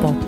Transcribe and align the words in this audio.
Pop. 0.00 0.27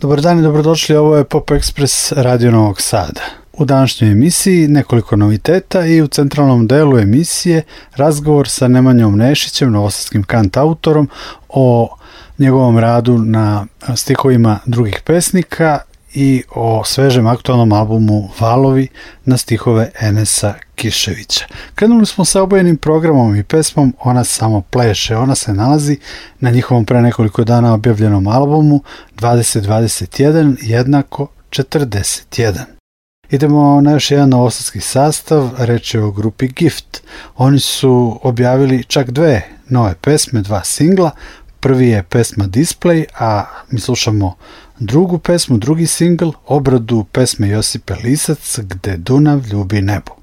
Dobar 0.00 0.20
dan 0.20 0.38
i 0.38 0.42
dobrodošli, 0.42 0.96
ovo 0.96 1.16
je 1.16 1.24
Pop 1.24 1.50
Express 1.50 2.12
Radio 2.16 2.50
Novog 2.50 2.80
Sada. 2.80 3.20
U 3.52 3.64
današnjoj 3.64 4.10
emisiji 4.10 4.68
nekoliko 4.68 5.16
noviteta 5.16 5.86
i 5.86 6.02
u 6.02 6.06
centralnom 6.06 6.66
delu 6.66 6.98
emisije 6.98 7.62
razgovor 7.96 8.48
sa 8.48 8.68
Nemanjom 8.68 9.16
Nešićem, 9.16 9.72
novosadskim 9.72 10.22
kant 10.22 10.56
autorom, 10.56 11.08
o 11.48 11.96
njegovom 12.38 12.78
radu 12.78 13.18
na 13.18 13.66
stihovima 13.96 14.58
drugih 14.66 15.00
pesnika 15.04 15.78
i 16.20 16.42
o 16.50 16.84
svežem 16.84 17.26
aktualnom 17.26 17.72
albumu 17.72 18.28
Valovi 18.40 18.88
na 19.24 19.36
stihove 19.36 19.90
Enesa 20.00 20.54
Kiševića. 20.74 21.44
Krenuli 21.74 22.06
smo 22.06 22.24
sa 22.24 22.42
obojenim 22.42 22.76
programom 22.76 23.36
i 23.36 23.42
pesmom 23.42 23.94
Ona 24.00 24.24
samo 24.24 24.60
pleše. 24.60 25.16
Ona 25.16 25.34
se 25.34 25.54
nalazi 25.54 25.98
na 26.40 26.50
njihovom 26.50 26.84
pre 26.84 27.02
nekoliko 27.02 27.44
dana 27.44 27.74
objavljenom 27.74 28.26
albumu 28.26 28.82
2021 29.16 30.56
jednako 30.62 31.26
41. 31.50 32.52
Idemo 33.30 33.80
na 33.80 33.92
još 33.92 34.10
jedan 34.10 34.28
novosadski 34.28 34.80
sastav, 34.80 35.50
reč 35.58 35.94
je 35.94 36.02
o 36.02 36.10
grupi 36.10 36.48
Gift. 36.48 37.02
Oni 37.36 37.60
su 37.60 38.20
objavili 38.22 38.84
čak 38.84 39.10
dve 39.10 39.42
nove 39.68 39.94
pesme, 39.94 40.40
dva 40.40 40.64
singla. 40.64 41.10
Prvi 41.60 41.88
je 41.88 42.02
pesma 42.02 42.44
Display, 42.44 43.04
a 43.18 43.44
mi 43.70 43.80
slušamo 43.80 44.34
drugu 44.80 45.18
pesmu, 45.18 45.58
drugi 45.58 45.86
singl, 45.86 46.30
obradu 46.46 47.04
pesme 47.04 47.48
Josipe 47.48 47.94
Lisac, 48.04 48.58
Gde 48.58 48.96
Dunav 48.96 49.46
ljubi 49.52 49.82
nebo. 49.82 50.17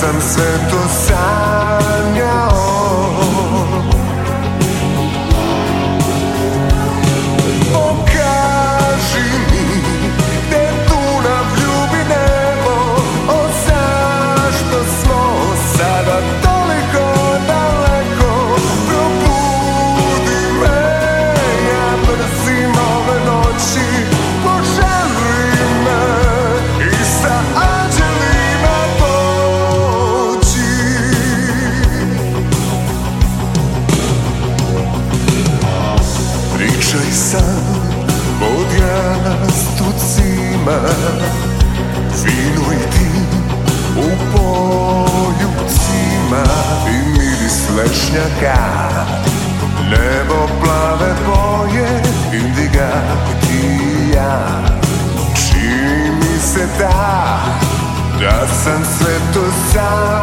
Sam 0.00 0.20
sve 0.20 0.68
to 0.70 0.88
sanjao 0.88 2.27
sam 58.64 58.84
sve 58.84 59.14
to 59.34 59.40
sanjao 59.72 60.17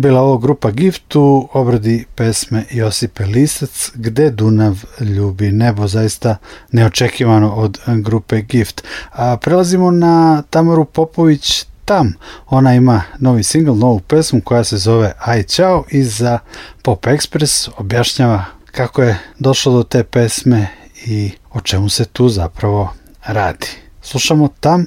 Bila 0.00 0.20
ovo 0.20 0.38
grupa 0.38 0.70
Gift 0.70 1.16
u 1.16 1.48
obradi 1.52 2.04
pesme 2.14 2.64
Josipe 2.70 3.24
Lisac, 3.24 3.90
gde 3.94 4.30
Dunav 4.30 4.84
ljubi 5.00 5.52
nebo, 5.52 5.86
zaista 5.86 6.36
neočekivano 6.72 7.54
od 7.54 7.78
grupe 7.86 8.42
Gift. 8.42 8.82
A 9.10 9.36
prelazimo 9.36 9.90
na 9.90 10.42
Tamaru 10.50 10.84
Popović 10.84 11.64
Tam. 11.84 12.12
Ona 12.46 12.74
ima 12.74 13.02
novi 13.18 13.42
singl, 13.42 13.72
novu 13.72 14.00
pesmu 14.00 14.40
koja 14.44 14.64
se 14.64 14.76
zove 14.76 15.12
Aj 15.18 15.42
Ćao 15.42 15.84
i 15.90 16.04
za 16.04 16.38
Pop 16.82 17.06
Express 17.06 17.70
objašnjava 17.76 18.44
kako 18.70 19.02
je 19.02 19.18
došlo 19.38 19.72
do 19.72 19.82
te 19.82 20.04
pesme 20.04 20.66
i 21.06 21.30
o 21.52 21.60
čemu 21.60 21.88
se 21.88 22.04
tu 22.04 22.28
zapravo 22.28 22.92
radi. 23.26 23.66
Slušamo 24.02 24.48
Tam, 24.60 24.86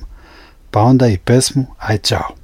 pa 0.72 0.82
onda 0.82 1.08
i 1.08 1.18
pesmu 1.18 1.66
Aj 1.80 1.98
Ćao. 1.98 2.43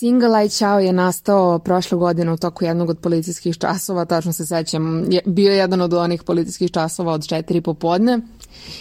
Single 0.00 0.36
Aj 0.36 0.48
Ćao 0.48 0.80
je 0.80 0.92
nastao 0.92 1.58
prošle 1.58 1.98
godine 1.98 2.32
u 2.32 2.36
toku 2.36 2.64
jednog 2.64 2.90
od 2.90 2.98
policijskih 2.98 3.58
časova, 3.58 4.04
tačno 4.04 4.32
se 4.32 4.46
sećam, 4.46 5.12
je, 5.12 5.20
bio 5.26 5.52
je 5.52 5.58
jedan 5.58 5.80
od 5.80 5.94
onih 5.94 6.22
policijskih 6.22 6.70
časova 6.70 7.12
od 7.12 7.26
četiri 7.26 7.60
popodne 7.60 8.20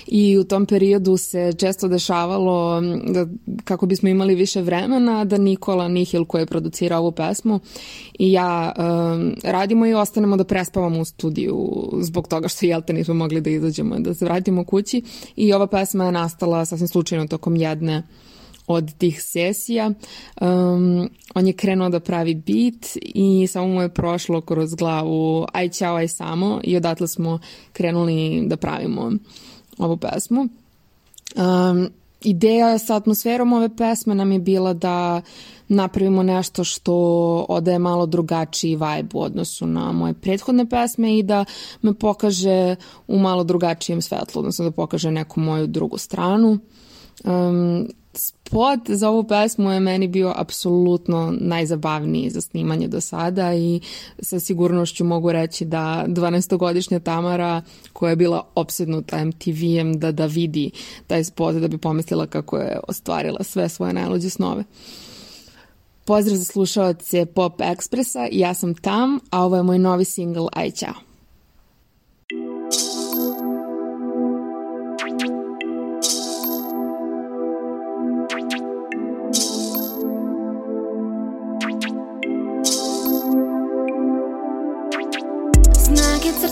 i 0.08 0.38
u 0.38 0.44
tom 0.44 0.66
periodu 0.66 1.18
se 1.18 1.54
često 1.54 1.88
dešavalo 1.88 2.82
da 3.08 3.26
kako 3.64 3.86
bismo 3.86 4.10
imali 4.10 4.36
više 4.36 4.62
vremena 4.62 5.26
da 5.26 5.38
Nikola 5.38 5.88
Nihil 5.88 6.26
koji 6.26 6.42
je 6.42 6.46
producirao 6.46 7.00
ovu 7.00 7.12
pesmu 7.12 7.60
i 8.20 8.32
ja 8.32 8.74
um, 8.78 9.36
radimo 9.44 9.86
i 9.86 9.94
ostanemo 9.94 10.38
da 10.38 10.44
prespavamo 10.44 11.00
u 11.00 11.06
studiju 11.06 11.90
zbog 12.02 12.28
toga 12.28 12.48
što 12.48 12.66
jel 12.66 12.82
te 12.82 12.94
nismo 12.94 13.14
mogli 13.14 13.42
da 13.42 13.50
izađemo 13.50 14.00
da 14.00 14.14
se 14.14 14.26
vratimo 14.26 14.64
kući. 14.64 15.02
I 15.36 15.54
ova 15.54 15.68
pesma 15.68 16.06
je 16.06 16.12
nastala 16.12 16.66
sasvim 16.66 16.88
slučajno 16.88 17.28
tokom 17.28 17.56
jedne 17.56 18.04
od 18.70 18.94
tih 18.98 19.24
sesija. 19.24 19.92
Um, 20.42 21.10
on 21.36 21.48
je 21.48 21.54
krenuo 21.54 21.90
da 21.90 22.00
pravi 22.00 22.36
beat 22.36 22.98
i 23.02 23.48
samo 23.48 23.68
mu 23.68 23.82
je 23.82 23.94
prošlo 23.94 24.42
kroz 24.42 24.76
glavu 24.76 25.46
aj 25.54 25.70
ćao, 25.70 25.96
aj 25.96 26.08
samo 26.08 26.60
i 26.64 26.78
odatle 26.78 27.08
smo 27.08 27.40
krenuli 27.74 28.44
da 28.48 28.58
pravimo 28.58 29.12
ovu 29.78 29.98
pesmu. 29.98 30.48
Um, 31.36 31.90
ideja 32.22 32.78
sa 32.78 32.96
atmosferom 32.96 33.54
ove 33.54 33.76
pesme 33.76 34.16
nam 34.16 34.32
je 34.32 34.40
bila 34.40 34.74
da 34.74 35.22
napravimo 35.68 36.24
nešto 36.24 36.64
što 36.64 36.96
odaje 37.50 37.80
malo 37.80 38.06
drugačiji 38.06 38.76
vibe 38.76 39.10
u 39.14 39.22
odnosu 39.22 39.68
na 39.68 39.92
moje 39.92 40.14
prethodne 40.14 40.70
pesme 40.70 41.18
i 41.18 41.24
da 41.24 41.46
me 41.82 41.94
pokaže 41.94 42.76
u 43.08 43.20
malo 43.20 43.44
drugačijem 43.44 44.02
svetlu, 44.02 44.40
odnosno 44.40 44.66
da 44.66 44.72
pokaže 44.72 45.12
neku 45.12 45.40
moju 45.40 45.68
drugu 45.68 45.98
stranu. 45.98 46.60
Um, 47.24 47.88
spot 48.14 48.80
za 48.88 49.10
ovu 49.10 49.24
pesmu 49.24 49.72
je 49.72 49.80
meni 49.80 50.08
bio 50.08 50.34
apsolutno 50.36 51.34
najzabavniji 51.40 52.30
za 52.30 52.42
snimanje 52.42 52.88
do 52.88 53.02
sada 53.02 53.54
i 53.54 53.82
sa 54.20 54.40
sigurnošću 54.40 55.04
mogu 55.04 55.32
reći 55.32 55.66
da 55.66 56.06
12-godišnja 56.08 57.00
Tamara 57.00 57.62
koja 57.94 58.10
je 58.10 58.16
bila 58.16 58.48
opsednuta 58.56 59.26
MTV-em 59.26 60.00
da, 60.00 60.12
da 60.12 60.26
vidi 60.26 60.72
taj 61.08 61.24
spot 61.24 61.56
da 61.56 61.68
bi 61.68 61.78
pomislila 61.78 62.28
kako 62.28 62.58
je 62.58 62.80
ostvarila 62.88 63.44
sve 63.44 63.70
svoje 63.70 63.94
najluđe 63.94 64.30
snove. 64.30 64.64
Pozdrav 66.06 66.38
za 66.38 66.46
slušalce 66.46 67.26
Pop 67.26 67.60
Expressa, 67.60 68.28
ja 68.32 68.54
sam 68.54 68.74
Tam, 68.74 69.20
a 69.30 69.44
ovo 69.46 69.56
je 69.56 69.64
moj 69.64 69.80
novi 69.80 70.06
single 70.06 70.48
Aj 70.54 70.72
Ćao. 70.72 71.09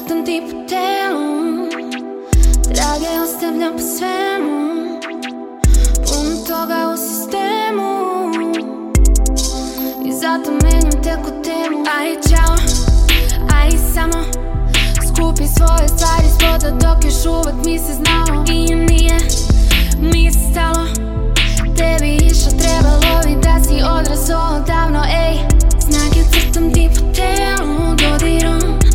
Crtam 0.07 0.25
ti 0.25 0.41
po 0.47 0.55
telu 0.69 1.67
sam 3.39 3.73
po 3.73 3.79
svemu. 3.79 4.99
Puno 6.07 6.35
toga 6.47 6.93
u 6.93 6.97
sistemu. 6.97 7.91
I 10.05 10.11
zato 10.11 10.51
menjam 10.51 11.03
teku 11.03 11.31
temu. 11.43 11.83
Aj, 11.99 12.15
čao, 12.29 12.55
aj, 13.55 13.71
samo 13.93 14.23
Skupi 15.07 15.47
svoje 15.47 15.87
stvari 15.87 16.27
spoda 16.35 16.71
dok 16.71 17.05
još 17.05 17.25
uvek 17.25 17.65
mi 17.65 17.79
se 17.79 17.93
znao. 17.93 18.45
I 18.49 18.75
nije 18.75 19.17
mi 19.99 20.33
se 20.33 20.39
stalo 20.51 20.87
Tebi 21.77 22.15
išlo 22.15 22.51
trebalo 22.59 23.21
bi 23.25 23.35
da 23.43 23.63
si 23.63 23.75
odrasao 23.99 24.59
davno. 24.67 25.03
Ej, 25.27 25.37
snage 25.79 26.23
crtam 26.31 26.73
ti 26.73 26.89
po 26.95 27.01
telu 27.13 27.95
dodirom 27.95 28.86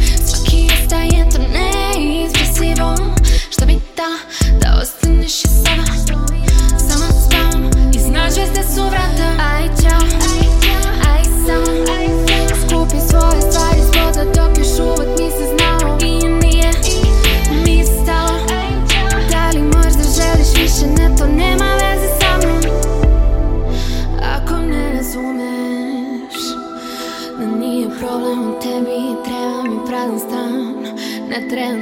su 8.75 8.83
vrata. 8.83 9.29
Aj, 9.53 9.69
čao, 9.83 10.03
aj, 11.11 11.25
samo 11.47 11.73
Skupi 12.61 12.99
svoje 13.11 13.41
stvari 13.41 13.81
spoda 13.89 14.25
dok 14.25 14.59
još 14.59 14.79
uvek 14.81 15.33
se 15.39 15.47
znao. 15.53 15.99
I 16.01 16.29
nije 16.29 16.71
mi 17.65 17.85
stalo 17.85 18.39
Da 19.31 19.51
li 19.55 19.63
možda 19.63 20.03
želiš 20.17 20.51
više, 20.63 20.87
ne 20.87 21.17
to 21.19 21.27
nema 21.27 21.69
veze 21.75 22.09
sa 22.21 22.37
mnom. 22.39 22.63
Ako 24.35 24.55
ne 24.57 24.93
razumeš 24.93 26.35
Da 27.39 27.47
nije 27.47 27.89
problem 27.99 28.41
u 28.41 28.61
tebi 28.63 29.23
Treba 29.25 29.63
mi 29.63 29.87
prazan 29.87 30.19
stan. 30.19 30.75
Ne 31.29 31.49
treba 31.49 31.82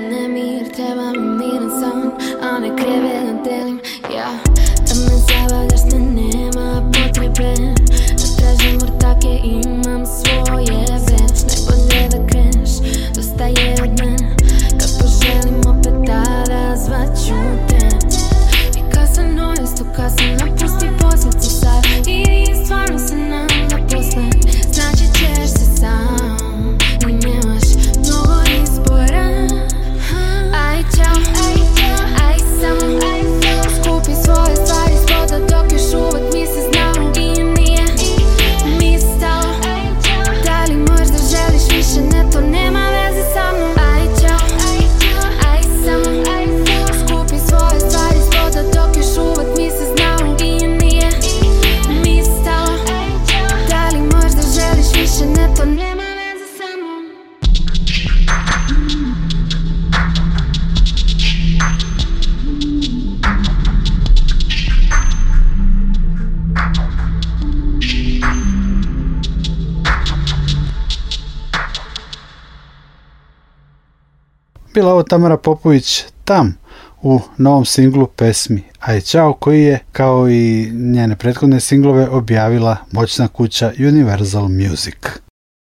Bila 74.80 74.92
ovo 74.92 75.02
Tamara 75.02 75.36
Popović 75.36 76.04
tam 76.24 76.56
u 77.02 77.20
novom 77.36 77.64
singlu 77.64 78.06
pesmi 78.06 78.62
Aj 78.78 79.00
Ćao 79.00 79.32
koji 79.32 79.62
je 79.62 79.78
kao 79.92 80.30
i 80.30 80.70
njene 80.72 81.16
prethodne 81.16 81.60
singlove 81.60 82.08
objavila 82.08 82.76
moćna 82.92 83.28
kuća 83.28 83.72
Universal 83.78 84.48
Music. 84.48 84.94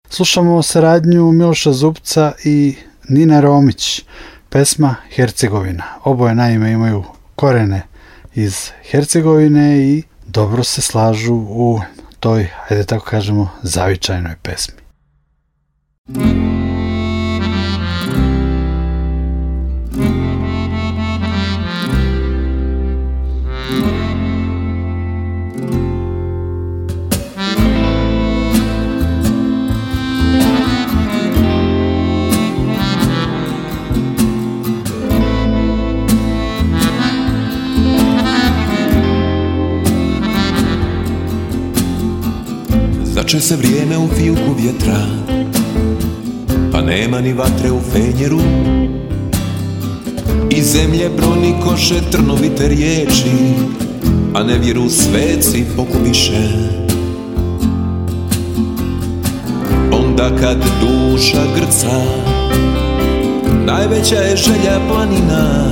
Slušamo 0.09 0.61
saradnju 0.61 1.31
Miloša 1.31 1.71
Zupca 1.71 2.31
i 2.45 2.75
Nina 3.09 3.39
Romić, 3.39 4.01
pesma 4.49 4.95
Hercegovina. 5.15 5.83
Oboje 6.03 6.35
naime 6.35 6.71
imaju 6.71 7.03
korene 7.35 7.81
iz 8.35 8.71
Hercegovine 8.91 9.77
i 9.77 10.03
dobro 10.25 10.63
se 10.63 10.81
slažu 10.81 11.35
u 11.35 11.79
toj, 12.19 12.49
ajde 12.69 12.83
tako 12.83 13.05
kažemo, 13.05 13.49
zavičajnoj 13.63 14.35
pesmi. 14.41 14.75
Zače 43.23 43.39
se 43.39 43.55
vrijeme 43.55 43.97
u 43.97 44.07
filku 44.07 44.53
vjetra 44.61 44.99
Pa 46.71 46.81
nema 46.81 47.21
ni 47.21 47.33
vatre 47.33 47.71
u 47.71 47.79
fenjeru. 47.93 48.39
I 50.49 50.61
zemlje 50.61 51.09
pronikoše 51.17 51.95
trnovite 52.11 52.67
riječi 52.67 53.31
A 54.33 54.43
ne 54.43 54.57
vjeru 54.59 54.89
sveci 54.89 55.65
pokupiše. 55.75 56.49
Onda 59.91 60.29
kad 60.41 60.57
duša 60.57 61.43
grca 61.55 62.01
Najveća 63.65 64.15
je 64.15 64.35
želja 64.35 64.79
planina. 64.89 65.65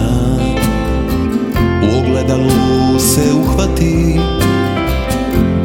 U 1.84 2.00
ogledalu 2.00 3.00
se 3.00 3.34
uhvati 3.34 4.20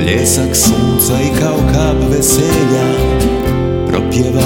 Bljesak 0.07 0.57
sunca 0.57 1.15
i 1.23 1.41
kao 1.41 1.57
kap 1.73 2.11
veselja 2.11 2.87
Propjeva 3.89 4.43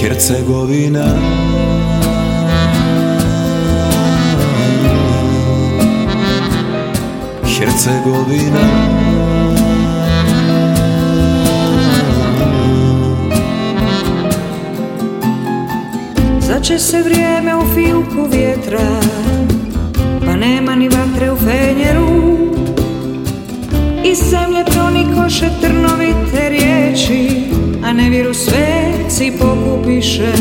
Hercegovina. 0.00 1.06
Hercegovina. 7.58 8.68
Zače 16.40 16.78
se 16.78 17.02
vrijeme 17.02 17.54
u 17.56 17.62
filku 17.74 18.28
vjetra 18.32 19.00
Pa 20.26 20.36
nema 20.36 20.74
ni 20.76 20.88
vatre 20.88 21.32
u 21.32 21.36
fenjeru 21.36 22.37
Iz 24.10 24.18
zemlje 24.18 24.64
pronikoše 24.64 25.48
trnovite 25.60 26.48
riječi 26.48 27.28
A 27.84 27.92
ne 27.92 28.10
vjeru 28.10 28.34
sveci 28.34 29.32
pokupiše. 29.40 30.32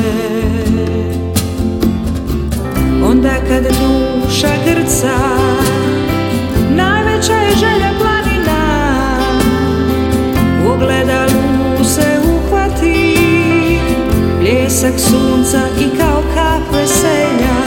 Onda 3.03 3.33
kad 3.49 3.63
duša 3.63 4.49
grca 4.65 5.17
Najveća 6.69 7.33
je 7.33 7.55
želja 7.55 7.91
planina. 7.99 8.61
U 10.65 10.71
ogledalu 10.71 11.83
se 11.83 12.19
uhvati 12.29 13.17
Bljesak 14.39 14.93
sunca 14.97 15.61
i 15.79 15.97
kao 15.97 16.21
kap 16.35 16.75
veselja 16.75 17.57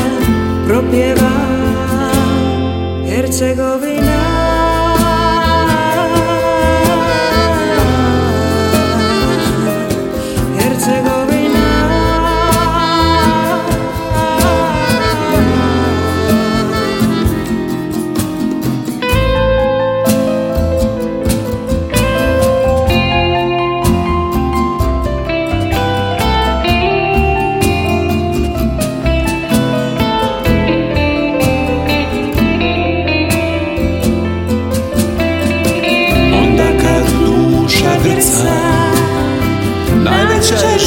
Propjeva 0.66 1.30
Hercegovina 3.08 4.19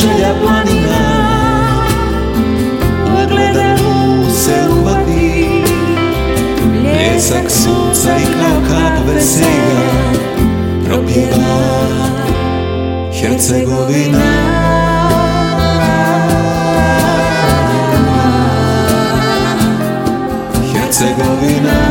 želja 0.03 0.33
planina 0.41 1.24
Ugledanu 3.24 4.29
se 4.29 4.53
uvati. 4.81 5.63
Bljesak 6.81 7.50
sunca 7.50 8.17
i 8.17 8.25
kao 8.25 8.62
kap 8.67 9.07
veselja 9.07 9.83
Propjeva 10.86 11.83
Hercegovina. 13.22 14.53
Hercegovina. 20.74 21.83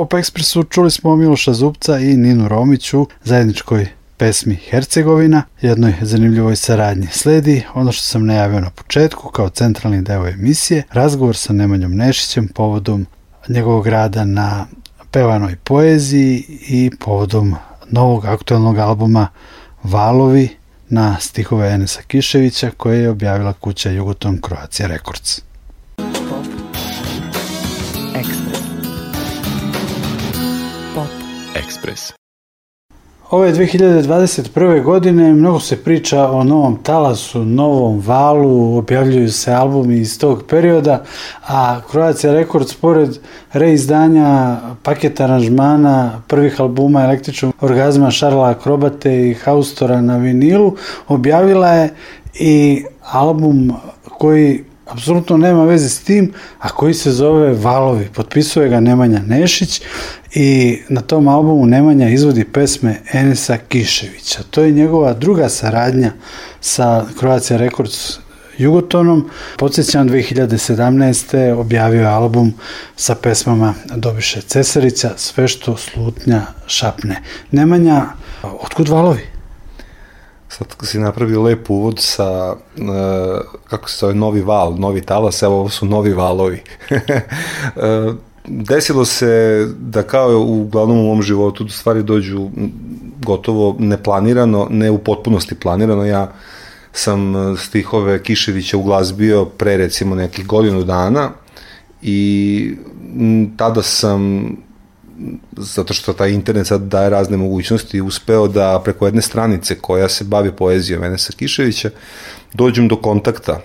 Pop 0.00 0.14
Expressu 0.14 0.64
čuli 0.70 0.90
smo 0.90 1.16
Miloša 1.16 1.52
Zupca 1.52 1.98
i 1.98 2.16
Ninu 2.16 2.48
Romić 2.48 2.94
u 2.94 3.06
zajedničkoj 3.24 3.88
pesmi 4.16 4.54
Hercegovina, 4.54 5.42
jednoj 5.60 5.94
zanimljivoj 6.00 6.56
saradnji. 6.56 7.06
Sledi 7.12 7.62
ono 7.74 7.92
što 7.92 8.02
sam 8.02 8.26
najavio 8.26 8.60
na 8.60 8.70
početku 8.70 9.30
kao 9.30 9.48
centralni 9.48 10.02
deo 10.02 10.28
emisije, 10.28 10.82
razgovor 10.92 11.36
sa 11.36 11.52
Nemanjom 11.52 11.92
Nešićem 11.96 12.48
povodom 12.48 13.06
njegovog 13.48 13.86
rada 13.86 14.24
na 14.24 14.66
pevanoj 15.10 15.56
poeziji 15.64 16.44
i 16.68 16.90
povodom 17.00 17.54
novog 17.90 18.24
aktualnog 18.24 18.78
albuma 18.78 19.28
Valovi 19.82 20.48
na 20.88 21.16
stihove 21.20 21.68
Enesa 21.68 22.02
Kiševića 22.02 22.70
koje 22.76 23.00
je 23.00 23.10
objavila 23.10 23.52
kuća 23.52 23.90
Jugoton 23.90 24.38
Croatia 24.46 24.86
Records. 24.86 25.40
Ekspres. 31.70 32.12
Ove 33.30 33.52
2021. 33.52 34.82
godine 34.82 35.32
mnogo 35.32 35.60
se 35.60 35.84
priča 35.84 36.30
o 36.30 36.44
novom 36.44 36.78
talasu, 36.82 37.44
novom 37.44 38.00
valu, 38.06 38.76
objavljuju 38.78 39.32
se 39.32 39.52
albumi 39.52 39.96
iz 39.96 40.18
tog 40.18 40.42
perioda, 40.48 41.04
a 41.46 41.80
Croatia 41.90 42.32
Records 42.32 42.74
pored 42.74 43.18
reizdanja 43.52 44.56
paketa 44.82 45.24
aranžmana 45.24 46.22
prvih 46.28 46.60
albuma 46.60 47.04
električnog 47.04 47.54
orgazma 47.60 48.10
Šarla 48.10 48.50
Akrobate 48.50 49.28
i 49.28 49.34
Haustora 49.34 50.00
na 50.00 50.16
vinilu, 50.16 50.76
objavila 51.08 51.68
je 51.68 51.94
i 52.34 52.84
album 53.12 53.72
koji 54.18 54.64
apsolutno 54.90 55.36
nema 55.36 55.64
veze 55.64 55.88
s 55.88 56.00
tim, 56.00 56.32
a 56.58 56.68
koji 56.68 56.94
se 56.94 57.12
zove 57.12 57.52
Valovi. 57.52 58.08
Potpisuje 58.14 58.68
ga 58.68 58.80
Nemanja 58.80 59.18
Nešić 59.26 59.82
i 60.34 60.78
na 60.88 61.00
tom 61.00 61.28
albumu 61.28 61.66
Nemanja 61.66 62.08
izvodi 62.08 62.44
pesme 62.44 63.00
Enesa 63.12 63.56
Kiševića. 63.56 64.42
To 64.50 64.62
je 64.62 64.72
njegova 64.72 65.12
druga 65.12 65.48
saradnja 65.48 66.12
sa 66.60 67.04
Croatia 67.18 67.56
Records 67.56 68.18
Jugotonom. 68.58 69.30
Podsjećam 69.56 70.08
2017. 70.08 71.52
objavio 71.52 72.00
je 72.00 72.06
album 72.06 72.54
sa 72.96 73.14
pesmama 73.14 73.74
Dobiše 73.96 74.40
Cesarića, 74.40 75.10
Sve 75.16 75.48
što 75.48 75.76
slutnja 75.76 76.42
šapne. 76.66 77.22
Nemanja, 77.50 78.06
otkud 78.42 78.88
valovi? 78.88 79.39
Sad 80.50 80.66
si 80.82 80.98
napravio 80.98 81.42
lep 81.42 81.70
uvod 81.70 81.98
sa, 81.98 82.56
e, 82.76 82.82
kako 83.68 83.90
se 83.90 83.96
zove, 84.00 84.14
novi 84.14 84.40
val, 84.42 84.74
novi 84.78 85.00
talas, 85.00 85.42
evo 85.42 85.54
ovo 85.54 85.68
su 85.68 85.86
novi 85.86 86.12
valovi. 86.12 86.62
E, 87.76 88.12
desilo 88.46 89.04
se 89.04 89.66
da 89.78 90.02
kao 90.02 90.40
uglavnom 90.40 90.98
u 90.98 91.02
mom 91.02 91.22
životu 91.22 91.68
stvari 91.68 92.02
dođu 92.02 92.50
gotovo 93.22 93.76
neplanirano, 93.78 94.66
ne 94.70 94.90
u 94.90 94.98
potpunosti 94.98 95.54
planirano. 95.54 96.04
Ja 96.04 96.32
sam 96.92 97.36
e, 97.36 97.56
stihove 97.56 98.22
Kiševića 98.22 98.76
uglazbio 98.76 99.44
pre 99.44 99.76
recimo 99.76 100.14
nekih 100.14 100.46
godinu 100.46 100.84
dana 100.84 101.30
i 102.02 102.74
tada 103.56 103.82
sam 103.82 104.50
zato 105.56 105.94
što 105.94 106.12
taj 106.12 106.30
internet 106.30 106.66
sad 106.66 106.82
daje 106.82 107.10
razne 107.10 107.36
mogućnosti, 107.36 108.00
uspeo 108.00 108.48
da 108.48 108.80
preko 108.84 109.06
jedne 109.06 109.22
stranice 109.22 109.74
koja 109.74 110.08
se 110.08 110.24
bavi 110.24 110.52
poezijom 110.52 111.04
Enesa 111.04 111.32
Kiševića 111.32 111.90
dođem 112.54 112.88
do 112.88 112.96
kontakta 112.96 113.60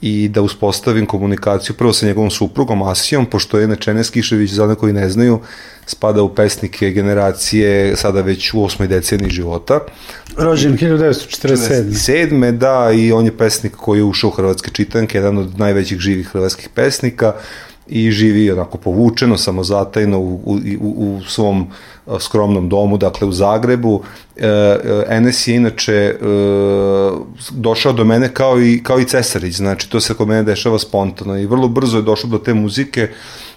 i 0.00 0.28
da 0.28 0.42
uspostavim 0.42 1.06
komunikaciju 1.06 1.76
prvo 1.76 1.92
sa 1.92 2.06
njegovom 2.06 2.30
suprugom 2.30 2.82
Asijom, 2.82 3.26
pošto 3.26 3.58
je 3.58 3.64
inače 3.64 3.90
Enes 3.90 4.10
Kišević, 4.10 4.50
za 4.50 4.64
one 4.64 4.74
koji 4.74 4.92
ne 4.92 5.08
znaju, 5.08 5.40
spada 5.86 6.22
u 6.22 6.34
pesnike 6.34 6.90
generacije 6.90 7.96
sada 7.96 8.20
već 8.20 8.54
u 8.54 8.64
osmoj 8.64 8.88
deceniji 8.88 9.30
života. 9.30 9.80
Rođen 10.36 10.78
1947. 10.78 11.94
Sedme, 11.94 12.52
da, 12.52 12.90
i 12.94 13.12
on 13.12 13.24
je 13.24 13.36
pesnik 13.36 13.76
koji 13.76 13.98
je 13.98 14.04
ušao 14.04 14.28
u 14.28 14.32
hrvatske 14.32 14.70
čitanke, 14.70 15.18
jedan 15.18 15.38
od 15.38 15.58
najvećih 15.58 15.98
živih 15.98 16.28
hrvatskih 16.28 16.68
pesnika 16.74 17.34
i 17.90 18.10
živi 18.10 18.50
onako 18.50 18.78
povučeno, 18.78 19.36
samozatajno 19.36 20.18
u, 20.18 20.40
u, 20.44 20.58
u, 20.80 21.20
svom 21.28 21.66
skromnom 22.18 22.68
domu, 22.68 22.98
dakle 22.98 23.26
u 23.26 23.32
Zagrebu. 23.32 24.02
E, 24.36 24.46
e, 24.46 25.04
Enes 25.08 25.48
je 25.48 25.56
inače 25.56 25.94
e, 25.94 26.16
došao 27.50 27.92
do 27.92 28.04
mene 28.04 28.34
kao 28.34 28.60
i, 28.60 28.80
kao 28.82 29.00
i 29.00 29.04
Cesarić, 29.04 29.56
znači 29.56 29.90
to 29.90 30.00
se 30.00 30.14
kod 30.14 30.28
mene 30.28 30.42
dešava 30.42 30.78
spontano 30.78 31.38
i 31.38 31.46
vrlo 31.46 31.68
brzo 31.68 31.96
je 31.96 32.02
došlo 32.02 32.28
do 32.28 32.38
te 32.38 32.54
muzike 32.54 33.08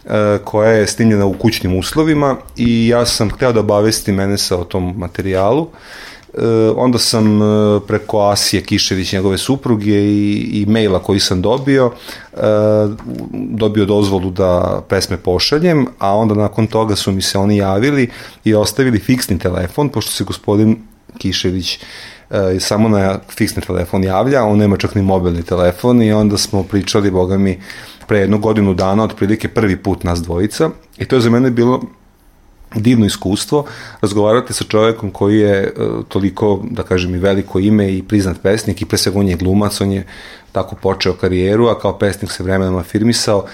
e, 0.05 0.37
koja 0.43 0.71
je 0.71 0.87
snimljena 0.87 1.25
u 1.25 1.33
kućnim 1.33 1.79
uslovima 1.79 2.35
i 2.57 2.87
ja 2.87 3.05
sam 3.05 3.29
hteo 3.29 3.53
da 3.53 3.59
obavestim 3.59 4.19
Enesa 4.19 4.57
o 4.57 4.63
tom 4.63 4.93
materijalu 4.97 5.67
onda 6.75 6.97
sam 6.97 7.41
e, 7.41 7.79
preko 7.87 8.19
Asije 8.19 8.61
Kišević, 8.61 9.13
njegove 9.13 9.37
supruge 9.37 9.91
i, 9.91 10.49
i 10.53 10.65
maila 10.65 10.99
koji 10.99 11.19
sam 11.19 11.41
dobio, 11.41 11.91
e, 12.33 12.37
dobio 13.33 13.85
dozvolu 13.85 14.31
da 14.31 14.81
pesme 14.89 15.17
pošaljem, 15.17 15.87
a 15.99 16.15
onda 16.15 16.35
nakon 16.35 16.67
toga 16.67 16.95
su 16.95 17.11
mi 17.11 17.21
se 17.21 17.37
oni 17.37 17.57
javili 17.57 18.09
i 18.43 18.53
ostavili 18.53 18.99
fiksni 18.99 19.39
telefon, 19.39 19.89
pošto 19.89 20.11
se 20.11 20.23
gospodin 20.23 20.77
Kišević 21.17 21.79
e, 22.29 22.59
samo 22.59 22.89
na 22.89 23.19
fiksni 23.29 23.61
telefon 23.61 24.03
javlja, 24.03 24.43
on 24.43 24.57
nema 24.57 24.77
čak 24.77 24.95
ni 24.95 25.01
mobilni 25.01 25.43
telefon 25.43 26.01
i 26.01 26.13
onda 26.13 26.37
smo 26.37 26.63
pričali, 26.63 27.11
boga 27.11 27.37
mi, 27.37 27.59
pre 28.07 28.19
jednu 28.19 28.39
godinu 28.39 28.73
dana, 28.73 29.03
otprilike 29.03 29.47
prvi 29.47 29.77
put 29.77 30.03
nas 30.03 30.21
dvojica 30.21 30.69
i 30.97 31.05
to 31.05 31.15
je 31.15 31.21
za 31.21 31.29
mene 31.29 31.51
bilo 31.51 31.81
divno 32.75 33.05
iskustvo 33.05 33.65
razgovarati 34.01 34.53
sa 34.53 34.63
čovekom 34.63 35.11
koji 35.11 35.39
je 35.39 35.73
uh, 35.77 36.05
toliko, 36.07 36.63
da 36.71 36.83
kažem, 36.83 37.15
i 37.15 37.17
veliko 37.17 37.59
ime 37.59 37.93
i 37.93 38.03
priznat 38.03 38.41
pesnik 38.41 38.81
i 38.81 38.85
pre 38.85 38.97
svega 38.97 39.19
on 39.19 39.27
je 39.27 39.35
glumac, 39.35 39.81
on 39.81 39.91
je 39.91 40.05
tako 40.53 40.75
počeo 40.75 41.13
karijeru, 41.13 41.67
a 41.67 41.79
kao 41.79 41.97
pesnik 41.97 42.31
se 42.31 42.43
vremenom 42.43 42.75
afirmisao. 42.75 43.45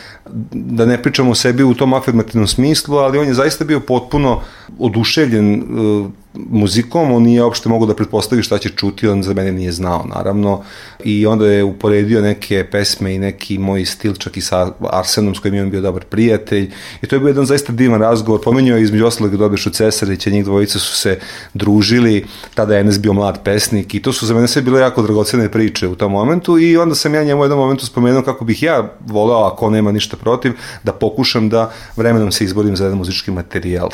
Da 0.52 0.86
ne 0.86 1.02
pričamo 1.02 1.32
o 1.32 1.36
sebi 1.36 1.64
u 1.64 1.74
tom 1.74 1.94
afirmativnom 1.94 2.48
smislu, 2.48 2.98
ali 2.98 3.18
on 3.18 3.28
je 3.28 3.34
zaista 3.34 3.66
bio 3.66 3.80
potpuno 3.80 4.42
oduševljen 4.80 5.64
uh, 5.64 6.10
muzikom, 6.34 7.12
on 7.12 7.24
nije 7.24 7.44
uopšte 7.44 7.70
mogao 7.70 7.88
da 7.88 7.96
pretpostavi 7.96 8.44
šta 8.44 8.58
će 8.58 8.70
čuti, 8.70 9.08
on 9.08 9.24
za 9.24 9.34
mene 9.34 9.52
nije 9.52 9.72
znao, 9.72 10.06
naravno, 10.16 10.64
i 11.04 11.26
onda 11.26 11.48
je 11.48 11.64
uporedio 11.64 12.22
neke 12.22 12.68
pesme 12.72 13.16
i 13.16 13.20
neki 13.20 13.58
moj 13.58 13.86
stil, 13.86 14.14
čak 14.14 14.38
i 14.38 14.42
sa 14.42 14.72
Arsenom, 14.90 15.36
s 15.36 15.40
kojim 15.40 15.56
je 15.56 15.64
on 15.64 15.70
bio 15.70 15.82
dobar 15.82 16.04
prijatelj, 16.06 16.72
i 17.02 17.08
to 17.08 17.16
je 17.16 17.20
bio 17.20 17.28
jedan 17.28 17.46
zaista 17.46 17.74
divan 17.74 18.02
razgovor, 18.02 18.42
pomenio 18.44 18.76
je 18.78 18.84
između 18.84 19.06
ostalog 19.06 19.38
Dobešu 19.38 19.70
Cesarića, 19.70 20.30
njih 20.30 20.46
dvojica 20.46 20.80
su 20.80 20.98
se 20.98 21.20
družili, 21.54 22.26
tada 22.54 22.76
je 22.76 22.82
Enes 22.82 23.00
bio 23.00 23.14
mlad 23.14 23.44
pesnik 23.44 23.96
i 23.96 24.02
to 24.02 24.14
su 24.14 24.26
za 24.26 24.34
mene 24.34 24.48
sve 24.48 24.62
bile 24.62 24.82
jako 24.82 25.02
dragocene 25.02 25.50
priče 25.52 25.88
u 25.88 25.96
tom 25.96 26.12
momentu 26.12 26.60
i 26.60 26.78
onda 26.90 26.96
sam 26.96 27.16
ja 27.16 27.24
njemu 27.24 27.42
u 27.42 27.44
jednom 27.44 27.60
momentu 27.60 27.86
spomenuo 27.86 28.22
kako 28.22 28.46
bih 28.46 28.64
ja 28.64 28.90
voleo, 29.06 29.46
ako 29.46 29.70
nema 29.70 29.92
ništa 29.92 30.18
protiv, 30.18 30.54
da 30.84 30.94
pokušam 30.94 31.50
da 31.50 31.72
vremenom 31.96 32.32
se 32.32 32.44
izborim 32.44 32.76
za 32.76 32.84
jedan 32.84 32.98
muzički 32.98 33.32
materijal. 33.32 33.90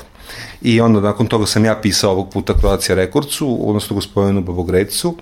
I 0.61 0.81
onda 0.81 1.01
nakon 1.01 1.27
toga 1.27 1.45
sam 1.45 1.65
ja 1.65 1.75
pisao 1.75 2.11
ovog 2.11 2.29
puta 2.29 2.53
Croatia 2.59 2.95
Rekordcu, 2.95 3.57
odnosno 3.69 3.95
gospodinu 3.95 4.41
Babogrecu, 4.41 5.15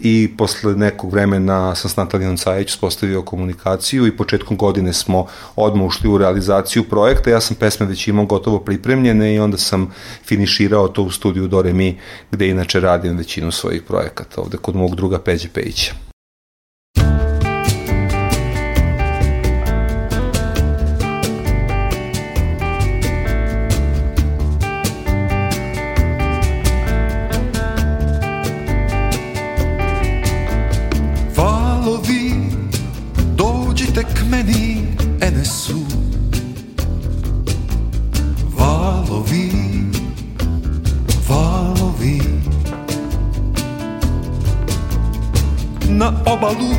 i 0.00 0.34
posle 0.38 0.74
nekog 0.74 1.12
vremena 1.12 1.74
sam 1.74 1.90
s 1.90 1.96
Natalijanom 1.96 2.36
Cajić 2.36 2.72
spostavio 2.72 3.22
komunikaciju 3.22 4.06
i 4.06 4.16
početkom 4.16 4.56
godine 4.56 4.92
smo 4.92 5.26
odmah 5.56 5.86
ušli 5.86 6.08
u 6.08 6.18
realizaciju 6.18 6.84
projekta. 6.84 7.30
Ja 7.30 7.40
sam 7.40 7.56
pesme 7.56 7.86
već 7.86 8.08
imao 8.08 8.24
gotovo 8.24 8.58
pripremljene 8.58 9.34
i 9.34 9.38
onda 9.38 9.58
sam 9.58 9.92
finiširao 10.24 10.88
to 10.88 11.02
u 11.02 11.10
studiju 11.10 11.48
Dore 11.48 11.72
Mi, 11.72 11.98
gde 12.30 12.48
inače 12.48 12.80
radim 12.80 13.16
većinu 13.16 13.52
svojih 13.52 13.82
projekata 13.82 14.40
ovde 14.40 14.56
kod 14.56 14.76
mog 14.76 14.96
druga 14.96 15.18
Peđe 15.18 15.48
Pejića. 15.48 16.11
tek 34.02 34.26
meni 34.26 34.82
Enesu 35.22 35.78
Valovi, 38.58 39.50
valovi. 41.28 42.18
Na 45.88 46.08
obalu, 46.26 46.74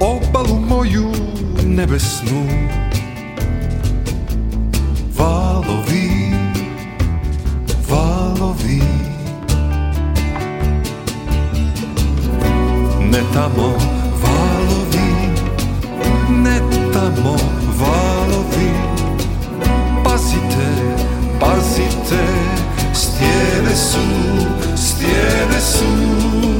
obalu 0.00 0.58
moju 0.70 1.12
nebesnu. 1.66 2.42
Valovi, 5.18 6.34
valovi. 7.90 8.82
Ne 13.10 13.22
tamo, 13.34 13.97
ne 17.08 17.14
tamo 17.14 17.36
valovi. 17.76 18.70
Pazite, 20.02 20.66
pazite, 21.38 22.24
stijene 22.92 23.76
su, 23.76 23.98
stijene 24.76 25.60
su 25.60 26.57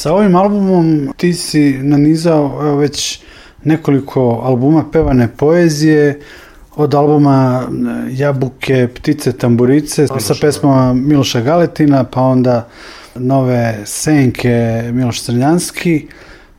Sa 0.00 0.12
ovim 0.12 0.36
albumom 0.36 1.12
ti 1.16 1.34
si 1.34 1.78
nanizao 1.82 2.58
evo, 2.62 2.76
već 2.76 3.20
nekoliko 3.64 4.40
albuma 4.44 4.84
pevane 4.92 5.28
poezije, 5.36 6.20
od 6.76 6.94
albuma 6.94 7.62
e, 7.62 7.70
Jabuke, 8.10 8.88
Ptice, 8.94 9.32
Tamburice, 9.32 10.06
sa 10.06 10.34
pesmama 10.40 10.94
Miloša 10.94 11.40
Galetina, 11.40 12.04
pa 12.04 12.20
onda 12.20 12.68
nove 13.14 13.78
Senke 13.84 14.82
Miloš 14.92 15.22
Crnjanski, 15.22 16.06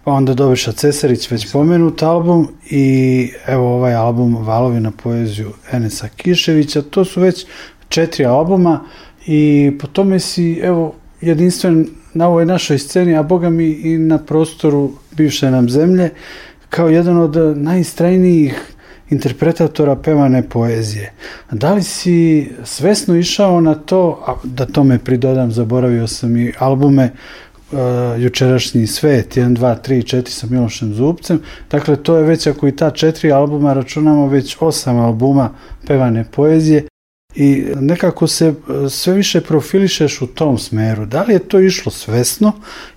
pa 0.03 0.11
onda 0.11 0.33
Dobriša 0.33 0.71
Cesarić, 0.71 1.31
već 1.31 1.51
pomenut 1.51 2.03
album 2.03 2.47
i 2.69 3.29
evo 3.47 3.75
ovaj 3.75 3.93
album 3.93 4.37
Valovi 4.45 4.79
na 4.79 4.91
poeziju 4.91 5.51
Enesa 5.71 6.07
Kiševića, 6.07 6.81
to 6.81 7.05
su 7.05 7.21
već 7.21 7.45
četiri 7.89 8.25
albuma 8.25 8.79
i 9.25 9.71
po 9.79 9.87
tome 9.87 10.19
si 10.19 10.59
evo 10.63 10.93
jedinstven 11.21 11.87
na 12.13 12.27
ovoj 12.27 12.45
našoj 12.45 12.79
sceni, 12.79 13.15
a 13.17 13.23
boga 13.23 13.49
mi 13.49 13.65
i 13.65 13.97
na 13.97 14.17
prostoru 14.17 14.91
bivše 15.11 15.51
nam 15.51 15.69
zemlje, 15.69 16.09
kao 16.69 16.89
jedan 16.89 17.17
od 17.17 17.57
najistrajnijih 17.57 18.71
interpretatora 19.09 19.95
pevane 19.95 20.49
poezije. 20.49 21.13
Da 21.51 21.73
li 21.73 21.83
si 21.83 22.49
svesno 22.63 23.15
išao 23.15 23.61
na 23.61 23.75
to, 23.75 24.23
a 24.27 24.35
da 24.43 24.65
tome 24.65 24.99
pridodam, 24.99 25.51
zaboravio 25.51 26.07
sam 26.07 26.37
i 26.37 26.53
albume 26.59 27.11
uh, 27.71 27.79
jučerašnji 28.17 28.87
svet, 28.87 29.37
1, 29.37 29.57
2, 29.57 29.75
3, 29.87 30.17
4 30.17 30.29
sa 30.29 30.47
Milošem 30.49 30.93
Zubcem. 30.93 31.41
Dakle, 31.71 31.95
to 31.95 32.17
je 32.17 32.23
već, 32.23 32.47
ako 32.47 32.67
i 32.67 32.75
ta 32.75 32.91
četiri 32.91 33.31
albuma 33.31 33.73
računamo, 33.73 34.27
već 34.27 34.57
osam 34.59 34.99
albuma 34.99 35.49
pevane 35.87 36.25
poezije 36.31 36.90
i 37.35 37.65
nekako 37.75 38.27
se 38.27 38.47
e, 38.47 38.89
sve 38.89 39.13
više 39.13 39.41
profilišeš 39.41 40.21
u 40.21 40.27
tom 40.27 40.57
smeru. 40.57 41.05
Da 41.05 41.23
li 41.23 41.33
je 41.33 41.39
to 41.39 41.59
išlo 41.59 41.91
svesno 41.91 42.51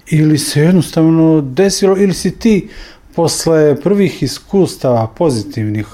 ili 0.07 0.39
se 0.39 0.61
jednostavno 0.61 1.41
desilo 1.41 1.97
ili 1.99 2.15
si 2.15 2.39
ti 2.39 2.69
posle 3.15 3.81
prvih 3.81 4.23
iskustava 4.23 5.07
pozitivnih 5.07 5.87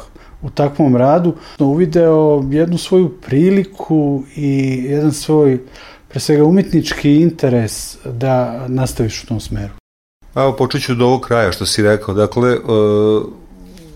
u 0.42 0.50
takvom 0.50 0.96
radu 0.96 1.34
uvideo 1.58 2.44
jednu 2.50 2.78
svoju 2.78 3.08
priliku 3.08 4.22
i 4.36 4.82
jedan 4.84 5.12
svoj 5.12 5.60
pre 6.08 6.20
svega 6.20 6.44
umjetnički 6.44 7.16
interes 7.16 7.96
da 8.04 8.64
nastaviš 8.68 9.24
u 9.24 9.26
tom 9.26 9.40
smeru? 9.40 9.72
Evo, 10.34 10.56
počet 10.56 10.82
ću 10.82 10.92
od 10.92 11.02
ovog 11.02 11.20
kraja 11.20 11.52
što 11.52 11.66
si 11.66 11.82
rekao. 11.82 12.14
Dakle, 12.14 12.50
e, 12.52 12.58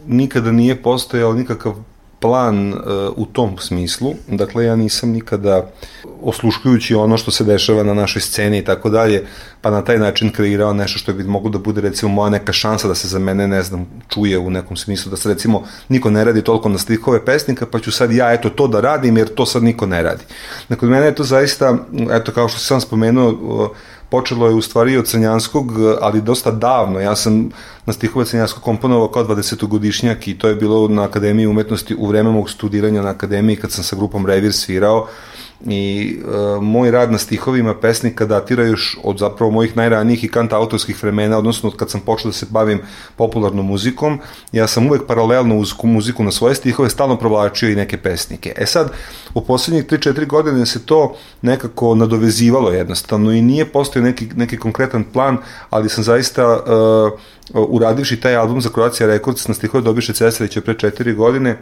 nikada 0.07 0.53
nije 0.53 0.83
postojao 0.83 1.33
nikakav 1.33 1.75
plan 2.25 2.73
e, 2.73 2.77
u 3.17 3.27
tom 3.27 3.59
smislu. 3.59 4.15
Dakle, 4.29 4.65
ja 4.65 4.77
nisam 4.77 5.11
nikada 5.11 5.67
osluškujući 6.23 6.95
ono 6.95 7.19
što 7.19 7.31
se 7.31 7.45
dešava 7.45 7.83
na 7.83 7.95
našoj 7.95 8.23
sceni 8.23 8.59
i 8.59 8.65
tako 8.65 8.91
dalje, 8.91 9.27
pa 9.61 9.71
na 9.71 9.85
taj 9.85 9.99
način 9.99 10.31
kreirao 10.33 10.73
nešto 10.73 10.99
što 10.99 11.13
bi 11.13 11.25
moglo 11.25 11.51
da 11.51 11.59
bude 11.59 11.81
recimo 11.81 12.13
moja 12.13 12.31
neka 12.31 12.53
šansa 12.53 12.89
da 12.89 12.95
se 12.95 13.09
za 13.09 13.19
mene, 13.19 13.49
ne 13.49 13.63
znam, 13.63 13.87
čuje 14.09 14.39
u 14.39 14.51
nekom 14.51 14.77
smislu, 14.77 15.11
da 15.11 15.17
se 15.17 15.29
recimo 15.29 15.63
niko 15.89 16.11
ne 16.11 16.25
radi 16.25 16.43
toliko 16.43 16.69
na 16.69 16.79
stihove 16.79 17.25
pesnika, 17.25 17.67
pa 17.67 17.79
ću 17.79 17.93
sad 17.93 18.13
ja 18.13 18.33
eto 18.33 18.51
to 18.51 18.69
da 18.69 18.81
radim 18.81 19.17
jer 19.17 19.29
to 19.35 19.47
sad 19.47 19.63
niko 19.63 19.87
ne 19.87 20.03
radi. 20.03 20.25
Dakle, 20.69 20.89
mene 20.89 21.07
je 21.07 21.15
to 21.15 21.25
zaista, 21.25 21.77
eto 22.11 22.33
kao 22.33 22.49
što 22.49 22.59
sam 22.59 22.81
spomenuo, 22.81 23.75
počelo 24.15 24.47
je 24.49 24.55
u 24.55 24.63
stvari 24.63 24.97
od 24.97 25.07
Crnjanskog, 25.07 25.73
ali 26.01 26.23
dosta 26.23 26.51
davno. 26.51 27.01
Ja 27.01 27.17
sam 27.17 27.51
na 27.87 27.93
stihove 27.93 28.25
Crnjanskog 28.25 28.63
komponovao 28.63 29.09
kao 29.09 29.25
20-godišnjak 29.25 30.29
i 30.29 30.39
to 30.39 30.49
je 30.49 30.55
bilo 30.55 30.89
na 30.89 31.03
Akademiji 31.03 31.47
umetnosti 31.47 31.97
u 31.99 32.07
vreme 32.07 32.31
mog 32.31 32.51
studiranja 32.51 33.03
na 33.03 33.11
Akademiji 33.11 33.57
kad 33.57 33.73
sam 33.73 33.85
sa 33.85 33.97
grupom 33.97 34.27
Revir 34.27 34.53
svirao 34.53 35.09
i 35.67 36.17
e, 36.19 36.61
moj 36.61 36.91
rad 36.91 37.13
na 37.13 37.19
stihovima 37.19 37.75
pesnika 37.75 38.27
datira 38.27 38.65
još 38.65 38.99
od 39.05 39.19
zapravo 39.19 39.51
mojih 39.51 39.77
najranijih 39.77 40.25
i 40.25 40.29
kanta 40.29 40.57
autorskih 40.57 41.03
vremena, 41.03 41.39
odnosno 41.39 41.69
od 41.69 41.77
kad 41.77 41.91
sam 41.91 42.01
počeo 42.01 42.29
da 42.29 42.33
se 42.33 42.47
bavim 42.51 42.81
popularnom 43.17 43.67
muzikom, 43.67 44.21
ja 44.53 44.67
sam 44.67 44.87
uvek 44.87 45.07
paralelno 45.07 45.57
uz 45.57 45.73
muziku 45.83 46.25
na 46.25 46.31
svoje 46.31 46.55
stihove 46.55 46.91
stalno 46.91 47.17
provlačio 47.17 47.71
i 47.71 47.77
neke 47.77 47.97
pesnike. 47.97 48.53
E 48.57 48.67
sad, 48.67 48.93
u 49.35 49.41
poslednjih 49.41 49.85
3-4 49.85 50.27
godine 50.27 50.67
se 50.67 50.87
to 50.87 51.17
nekako 51.43 51.95
nadovezivalo 51.95 52.71
jednostavno 52.71 53.33
i 53.33 53.43
nije 53.43 53.65
postojao 53.65 54.05
neki, 54.05 54.29
neki 54.37 54.59
konkretan 54.59 55.05
plan, 55.05 55.39
ali 55.71 55.89
sam 55.89 56.05
zaista 56.05 56.59
uh, 57.53 57.69
uradivši 57.71 58.21
taj 58.21 58.37
album 58.37 58.61
za 58.61 58.71
Croatia 58.71 59.07
Records 59.07 59.49
na 59.49 59.55
stihove 59.55 59.83
Dobiše 59.83 60.13
Cesarića 60.13 60.61
pre 60.61 60.75
4 60.75 61.15
godine, 61.15 61.57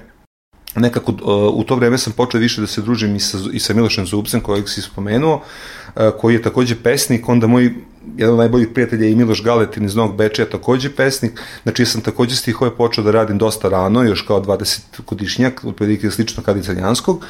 nekako 0.76 1.12
uh, 1.12 1.18
u 1.54 1.64
to 1.64 1.76
vreme 1.76 1.98
sam 1.98 2.12
počeo 2.12 2.40
više 2.40 2.60
da 2.60 2.66
se 2.66 2.82
družim 2.82 3.16
i 3.16 3.20
sa, 3.20 3.38
i 3.52 3.58
sa 3.58 3.74
Milošem 3.74 4.06
Zubcem 4.06 4.40
kojeg 4.40 4.68
si 4.68 4.82
spomenuo, 4.82 5.34
uh, 5.34 6.02
koji 6.20 6.34
je 6.34 6.42
takođe 6.42 6.76
pesnik, 6.82 7.28
onda 7.28 7.46
moj 7.46 7.74
jedan 8.16 8.32
od 8.34 8.38
najboljih 8.38 8.68
prijatelja 8.74 9.04
je 9.04 9.12
i 9.12 9.16
Miloš 9.16 9.42
Galetin 9.42 9.84
iz 9.84 9.96
Novog 9.96 10.16
Bečeja, 10.16 10.50
takođe 10.50 10.90
pesnik, 10.90 11.40
znači 11.62 11.82
ja 11.82 11.86
sam 11.86 12.00
takođe 12.00 12.36
stihove 12.36 12.76
počeo 12.76 13.04
da 13.04 13.10
radim 13.10 13.38
dosta 13.38 13.68
rano, 13.68 14.02
još 14.02 14.22
kao 14.22 14.42
20 14.42 14.80
godišnjak, 15.06 15.64
otprilike 15.64 16.10
slično 16.10 16.42
kao 16.42 16.56
i 16.56 16.62
Celjanskog, 16.62 17.26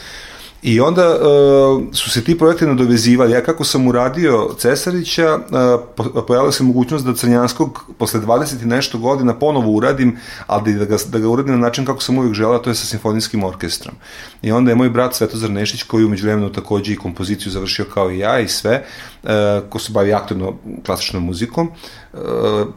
I 0.62 0.80
onda 0.80 1.08
uh, 1.08 1.82
su 1.92 2.10
se 2.10 2.24
ti 2.24 2.38
projekti 2.38 2.66
nadovezivali. 2.66 3.32
Ja 3.32 3.42
kako 3.42 3.64
sam 3.64 3.86
uradio 3.86 4.54
Cesarića, 4.58 5.34
uh, 5.34 5.80
po- 5.96 6.22
pojavila 6.26 6.52
se 6.52 6.64
mogućnost 6.64 7.04
da 7.04 7.14
Crnjanskog 7.14 7.84
posle 7.98 8.20
20 8.20 8.62
i 8.62 8.66
nešto 8.66 8.98
godina 8.98 9.34
ponovo 9.38 9.70
uradim, 9.70 10.18
ali 10.46 10.74
da 10.74 10.84
ga, 10.84 10.96
da 11.08 11.18
ga 11.18 11.28
uradim 11.28 11.54
na 11.54 11.60
način 11.60 11.86
kako 11.86 12.00
sam 12.00 12.18
uvijek 12.18 12.34
želeo, 12.34 12.58
to 12.58 12.70
je 12.70 12.74
sa 12.74 12.86
simfonijskim 12.86 13.44
orkestrom. 13.44 13.94
I 14.42 14.52
onda 14.52 14.70
je 14.70 14.74
moj 14.74 14.90
brat 14.90 15.14
Svetozar 15.14 15.50
Nešić, 15.50 15.82
koji 15.82 16.04
umeđu 16.04 16.26
vremenu 16.26 16.52
takođe 16.52 16.92
i 16.92 16.96
kompoziciju 16.96 17.52
završio 17.52 17.84
kao 17.94 18.10
i 18.10 18.18
ja 18.18 18.40
i 18.40 18.48
sve, 18.48 18.84
uh, 19.22 19.30
ko 19.68 19.78
se 19.78 19.92
bavi 19.92 20.12
aktivno 20.12 20.54
klasičnom 20.86 21.24
muzikom, 21.24 21.70
uh, 22.12 22.20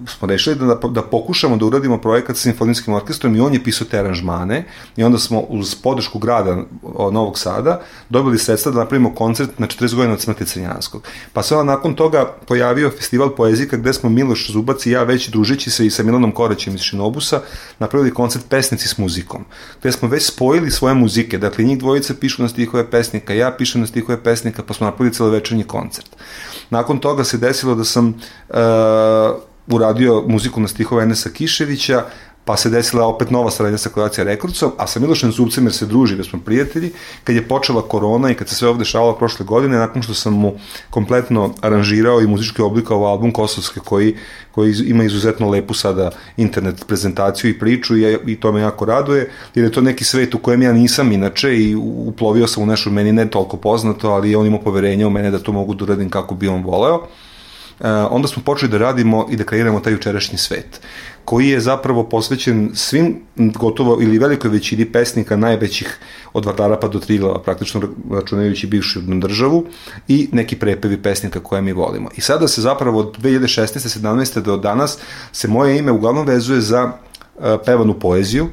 smo 0.07 0.27
rešili 0.27 0.55
da, 0.55 0.75
da 0.89 1.01
pokušamo 1.01 1.57
da 1.57 1.65
uradimo 1.65 2.01
projekat 2.01 2.35
sa 2.35 2.41
simfonijskim 2.41 2.93
orkestrom 2.93 3.35
i 3.35 3.39
on 3.39 3.53
je 3.53 3.63
pisao 3.63 3.87
te 3.87 3.99
aranžmane 3.99 4.65
i 4.97 5.03
onda 5.03 5.17
smo 5.17 5.39
uz 5.39 5.75
podršku 5.75 6.19
grada 6.19 6.57
Novog 7.11 7.39
Sada 7.39 7.74
dobili 8.09 8.37
sredstva 8.37 8.71
da 8.71 8.79
napravimo 8.79 9.15
koncert 9.15 9.59
na 9.59 9.67
40 9.67 9.95
godina 9.95 10.13
od 10.13 10.21
smrti 10.21 10.45
Crnjanskog. 10.45 11.03
Pa 11.33 11.43
se 11.43 11.55
onda 11.55 11.73
nakon 11.73 11.93
toga 11.93 12.33
pojavio 12.47 12.91
festival 12.91 13.35
poezika 13.35 13.77
gde 13.77 13.93
smo 13.93 14.09
Miloš 14.09 14.51
Zubac 14.51 14.85
i 14.85 14.91
ja 14.91 15.03
već 15.03 15.29
družeći 15.29 15.71
se 15.71 15.85
i 15.85 15.89
sa 15.89 16.03
Milanom 16.03 16.31
Koraćem 16.31 16.75
iz 16.75 16.81
Šinobusa 16.81 17.41
napravili 17.79 18.13
koncert 18.13 18.45
pesnici 18.49 18.87
s 18.87 18.97
muzikom, 18.97 19.45
gde 19.79 19.91
smo 19.91 20.07
već 20.07 20.25
spojili 20.25 20.71
svoje 20.71 20.95
muzike, 20.95 21.37
dakle 21.37 21.63
njih 21.63 21.79
dvojica 21.79 22.13
pišu 22.19 22.41
na 22.41 22.49
stihove 22.49 22.91
pesnika, 22.91 23.33
ja 23.33 23.51
pišem 23.57 23.81
na 23.81 23.87
stihove 23.87 24.23
pesnika, 24.23 24.63
pa 24.63 24.73
smo 24.73 24.85
napravili 24.85 25.13
celovečernji 25.13 25.63
koncert. 25.63 26.15
Nakon 26.69 26.99
toga 26.99 27.23
se 27.23 27.37
desilo 27.37 27.75
da 27.75 27.83
sam 27.83 28.07
uh, 28.07 28.55
uradio 29.67 30.23
muziku 30.27 30.61
na 30.61 30.67
stihove 30.67 31.03
Enesa 31.03 31.29
Kiševića, 31.29 32.05
pa 32.45 32.57
se 32.57 32.69
desila 32.69 33.07
opet 33.07 33.31
nova 33.31 33.51
saradnja 33.51 33.77
sa 33.77 33.89
Kroacija 33.89 34.23
Rekordcom, 34.23 34.71
a 34.77 34.87
sa 34.87 34.99
Milošem 34.99 35.31
Zubcem 35.31 35.65
jer 35.65 35.73
se 35.73 35.85
druži, 35.85 36.15
jer 36.15 36.25
smo 36.25 36.39
prijatelji, 36.45 36.91
kad 37.23 37.35
je 37.35 37.47
počela 37.47 37.81
korona 37.81 38.31
i 38.31 38.35
kad 38.35 38.49
se 38.49 38.55
sve 38.55 38.69
ovde 38.69 38.79
dešavalo 38.79 39.15
prošle 39.15 39.45
godine, 39.45 39.77
nakon 39.77 40.01
što 40.01 40.13
sam 40.13 40.33
mu 40.33 40.53
kompletno 40.89 41.53
aranžirao 41.61 42.21
i 42.21 42.27
muzički 42.27 42.61
oblikovao 42.61 43.11
album 43.11 43.31
Kosovske 43.31 43.79
koji, 43.79 44.15
koji 44.51 44.75
ima 44.85 45.03
izuzetno 45.03 45.49
lepu 45.49 45.73
sada 45.73 46.11
internet 46.37 46.85
prezentaciju 46.87 47.51
i 47.51 47.59
priču 47.59 47.97
i, 47.97 48.17
i 48.25 48.35
to 48.35 48.51
me 48.51 48.61
jako 48.61 48.85
raduje, 48.85 49.29
jer 49.55 49.65
je 49.65 49.71
to 49.71 49.81
neki 49.81 50.03
svet 50.03 50.35
u 50.35 50.39
kojem 50.39 50.61
ja 50.61 50.73
nisam 50.73 51.11
inače 51.11 51.57
i 51.57 51.75
uplovio 51.75 52.47
sam 52.47 52.63
u 52.63 52.65
nešto 52.65 52.89
meni 52.89 53.11
ne 53.11 53.29
toliko 53.29 53.57
poznato, 53.57 54.09
ali 54.09 54.35
on 54.35 54.45
imao 54.45 54.61
poverenja 54.61 55.07
u 55.07 55.09
mene 55.09 55.31
da 55.31 55.39
to 55.39 55.51
mogu 55.51 55.73
da 55.73 55.83
uradim 55.83 56.09
kako 56.09 56.35
bi 56.35 56.47
on 56.47 56.63
voleo. 56.63 57.07
Uh, 57.79 57.87
onda 58.09 58.27
smo 58.27 58.43
počeli 58.43 58.71
da 58.71 58.77
radimo 58.77 59.27
i 59.31 59.35
da 59.35 59.43
kreiramo 59.43 59.79
taj 59.79 59.93
jučerašnji 59.93 60.37
svet 60.37 60.79
koji 61.25 61.47
je 61.47 61.59
zapravo 61.59 62.03
posvećen 62.03 62.71
svim 62.73 63.21
gotovo 63.35 63.97
ili 64.01 64.19
velikoj 64.19 64.49
većini 64.49 64.85
pesnika 64.85 65.35
najvećih 65.35 65.99
od 66.33 66.45
Vardara 66.45 66.77
pa 66.79 66.87
do 66.87 66.99
Triglava, 66.99 67.41
praktično 67.41 67.81
računajući 68.11 68.67
bivšu 68.67 69.01
državu 69.01 69.65
i 70.07 70.29
neki 70.31 70.55
prepevi 70.55 71.01
pesnika 71.01 71.39
koje 71.39 71.61
mi 71.61 71.73
volimo. 71.73 72.09
I 72.17 72.21
sada 72.21 72.47
se 72.47 72.61
zapravo 72.61 72.99
od 72.99 73.17
2016. 73.17 73.99
17. 73.99 74.41
do 74.41 74.57
danas 74.57 74.97
se 75.31 75.47
moje 75.47 75.77
ime 75.77 75.91
uglavnom 75.91 76.25
vezuje 76.27 76.61
za 76.61 76.83
uh, 76.85 77.43
pevanu 77.65 77.99
poeziju, 77.99 78.47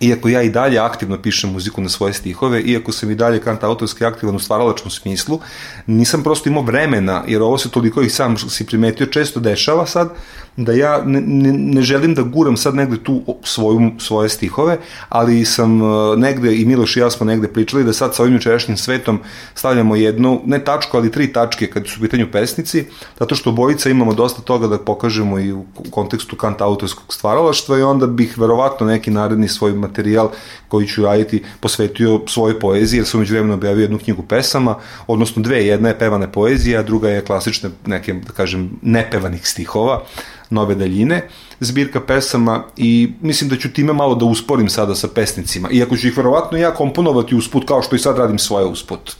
iako 0.00 0.28
ja 0.28 0.42
i 0.42 0.50
dalje 0.50 0.78
aktivno 0.78 1.22
pišem 1.22 1.52
muziku 1.52 1.80
na 1.80 1.88
svoje 1.88 2.12
stihove, 2.12 2.60
iako 2.60 2.92
sam 2.92 3.10
i 3.10 3.14
dalje 3.14 3.40
kant 3.40 3.64
autorski 3.64 4.04
aktivan 4.04 4.36
u 4.36 4.38
stvaralačkom 4.38 4.90
smislu, 4.90 5.40
nisam 5.86 6.22
prosto 6.22 6.48
imao 6.48 6.62
vremena, 6.62 7.24
jer 7.26 7.42
ovo 7.42 7.58
se 7.58 7.70
toliko 7.70 8.02
i 8.02 8.10
sam 8.10 8.36
si 8.38 8.66
primetio 8.66 9.06
često 9.06 9.40
dešava 9.40 9.86
sad, 9.86 10.10
da 10.56 10.72
ja 10.72 11.02
ne, 11.04 11.20
ne, 11.20 11.52
ne 11.52 11.82
želim 11.82 12.14
da 12.14 12.22
guram 12.22 12.56
sad 12.56 12.74
negde 12.74 12.96
tu 13.04 13.22
svoju, 13.44 13.90
svoje 13.98 14.28
stihove, 14.28 14.78
ali 15.08 15.44
sam 15.44 15.82
uh, 15.82 16.18
negde, 16.18 16.56
i 16.56 16.64
Miloš 16.64 16.96
i 16.96 17.00
ja 17.00 17.10
smo 17.10 17.26
negde 17.26 17.48
pričali 17.48 17.84
da 17.84 17.92
sad 17.92 18.14
sa 18.14 18.22
ovim 18.22 18.34
jučerašnjim 18.34 18.76
svetom 18.76 19.20
stavljamo 19.54 19.96
jednu, 19.96 20.40
ne 20.46 20.64
tačku, 20.64 20.96
ali 20.96 21.10
tri 21.10 21.32
tačke 21.32 21.66
kad 21.66 21.86
su 21.86 22.00
u 22.00 22.02
pitanju 22.02 22.26
pesnici, 22.32 22.84
zato 23.18 23.34
što 23.34 23.52
bojica 23.52 23.90
imamo 23.90 24.14
dosta 24.14 24.42
toga 24.42 24.66
da 24.66 24.78
pokažemo 24.78 25.38
i 25.38 25.52
u 25.52 25.64
kontekstu 25.90 26.36
kant 26.36 26.60
autorskog 26.60 27.14
stvaralaštva 27.14 27.78
i 27.78 27.82
onda 27.82 28.06
bih 28.06 28.38
verovatno 28.38 28.86
neki 28.86 29.10
naredni 29.10 29.48
svoj 29.48 29.72
materijal 29.86 30.30
koji 30.68 30.86
ću 30.86 31.02
raditi 31.02 31.42
posvetio 31.60 32.20
svojoj 32.26 32.60
poeziji, 32.60 32.98
jer 32.98 33.06
sam 33.06 33.20
umeđu 33.20 33.34
vremenu 33.34 33.54
objavio 33.54 33.82
jednu 33.82 33.98
knjigu 33.98 34.22
pesama, 34.22 34.78
odnosno 35.06 35.42
dve, 35.42 35.66
jedna 35.66 35.88
je 35.88 35.98
pevane 35.98 36.32
poezija, 36.32 36.80
a 36.80 36.82
druga 36.82 37.10
je 37.10 37.24
klasične, 37.24 37.70
neke, 37.86 38.14
da 38.14 38.32
kažem, 38.32 38.70
nepevanih 38.82 39.48
stihova, 39.48 40.02
nove 40.50 40.74
daljine, 40.74 41.28
zbirka 41.60 42.00
pesama 42.00 42.64
i 42.76 43.12
mislim 43.20 43.50
da 43.50 43.56
ću 43.56 43.72
time 43.72 43.92
malo 43.92 44.14
da 44.14 44.24
usporim 44.24 44.68
sada 44.68 44.94
sa 44.94 45.08
pesnicima, 45.08 45.70
iako 45.70 45.96
ću 45.96 46.08
ih 46.08 46.16
verovatno 46.16 46.58
ja 46.58 46.74
komponovati 46.74 47.34
usput 47.34 47.68
kao 47.68 47.82
što 47.82 47.96
i 47.96 47.98
sad 47.98 48.18
radim 48.18 48.38
svoje 48.38 48.66
usput. 48.66 49.16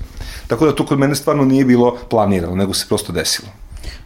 Tako 0.47 0.67
da 0.67 0.75
to 0.75 0.87
kod 0.87 0.99
mene 0.99 1.15
stvarno 1.15 1.45
nije 1.45 1.65
bilo 1.65 1.97
planirano, 2.11 2.55
nego 2.55 2.75
se 2.75 2.87
prosto 2.89 3.13
desilo. 3.13 3.49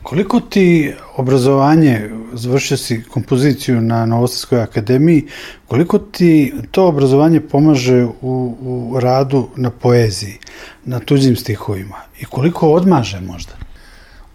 Koliko 0.02 0.40
ti 0.40 0.92
obrazovanje, 1.16 2.10
završio 2.32 2.76
si 2.76 3.02
kompoziciju 3.02 3.80
na 3.80 4.06
Novosadskoj 4.06 4.62
akademiji, 4.62 5.26
koliko 5.68 5.98
ti 5.98 6.52
to 6.70 6.86
obrazovanje 6.86 7.40
pomaže 7.40 8.04
u, 8.04 8.56
u 8.60 9.00
radu 9.00 9.48
na 9.56 9.70
poeziji, 9.70 10.38
na 10.84 10.98
tuđim 10.98 11.36
stihovima 11.36 11.96
i 12.20 12.24
koliko 12.24 12.72
odmaže 12.72 13.20
možda? 13.20 13.52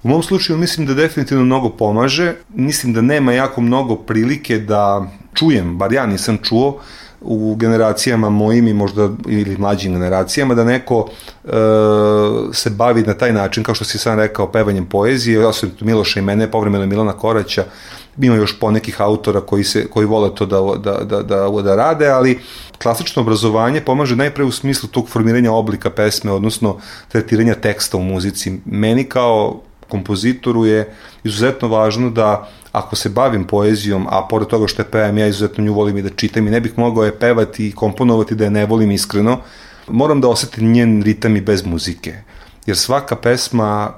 U 0.04 0.08
mom 0.08 0.24
slučaju 0.24 0.60
mislim 0.60 0.88
da 0.88 0.94
definitivno 0.94 1.44
mnogo 1.46 1.70
pomaže, 1.70 2.34
mislim 2.56 2.94
da 2.94 3.02
nema 3.02 3.34
jako 3.34 3.62
mnogo 3.62 3.96
prilike 3.96 4.60
da 4.60 5.12
čujem, 5.34 5.78
bar 5.78 5.94
ja 5.94 6.06
nisam 6.06 6.38
čuo, 6.44 6.80
u 7.26 7.56
generacijama 7.56 8.30
mojim 8.30 8.68
i 8.68 8.74
možda 8.74 9.10
ili 9.28 9.58
mlađim 9.58 9.94
generacijama 9.94 10.56
da 10.56 10.64
neko 10.64 11.10
e, 11.44 11.50
se 12.54 12.70
bavi 12.70 13.02
na 13.02 13.14
taj 13.14 13.34
način 13.34 13.64
kao 13.64 13.76
što 13.76 13.86
si 13.86 13.98
sam 13.98 14.20
rekao 14.20 14.52
pevanjem 14.52 14.86
poezije, 14.86 15.48
osim 15.48 15.72
Miloša 15.80 16.20
i 16.20 16.24
mene, 16.24 16.52
povremeno 16.52 16.86
Milana 16.86 17.14
Koraća, 17.14 17.66
ima 18.18 18.36
još 18.36 18.60
ponekih 18.60 19.02
autora 19.02 19.42
koji, 19.42 19.64
se, 19.64 19.88
koji 19.90 20.06
vole 20.06 20.36
to 20.36 20.46
da, 20.46 20.60
da, 20.84 21.04
da, 21.04 21.22
da, 21.22 21.62
da 21.62 21.76
rade, 21.76 22.08
ali 22.08 22.40
klasično 22.82 23.22
obrazovanje 23.22 23.82
pomaže 23.82 24.16
najpre 24.16 24.44
u 24.44 24.52
smislu 24.52 24.90
tog 24.90 25.10
formiranja 25.10 25.52
oblika 25.52 25.90
pesme, 25.90 26.32
odnosno 26.32 26.78
tretiranja 27.08 27.56
teksta 27.56 27.98
u 27.98 28.02
muzici. 28.02 28.60
Meni 28.66 29.04
kao 29.04 29.62
kompozitoru 29.90 30.66
je 30.66 30.94
izuzetno 31.24 31.68
važno 31.68 32.10
da 32.10 32.50
ako 32.76 32.96
se 32.96 33.10
bavim 33.10 33.44
poezijom, 33.44 34.08
a 34.10 34.28
pored 34.30 34.48
toga 34.48 34.68
što 34.68 34.82
je 34.82 34.92
pevam, 34.92 35.18
ja 35.18 35.28
izuzetno 35.28 35.64
nju 35.64 35.74
volim 35.74 35.98
i 35.98 36.02
da 36.02 36.10
čitam 36.10 36.48
i 36.48 36.52
ne 36.52 36.62
bih 36.62 36.78
mogao 36.78 37.04
je 37.04 37.20
pevati 37.20 37.68
i 37.68 37.72
komponovati 37.72 38.36
da 38.36 38.44
je 38.44 38.50
ne 38.50 38.66
volim 38.66 38.92
iskreno, 38.92 39.40
moram 39.88 40.22
da 40.22 40.28
osetim 40.28 40.72
njen 40.72 41.04
ritam 41.04 41.36
i 41.36 41.42
bez 41.42 41.66
muzike. 41.66 42.14
Jer 42.66 42.78
svaka 42.78 43.16
pesma, 43.16 43.94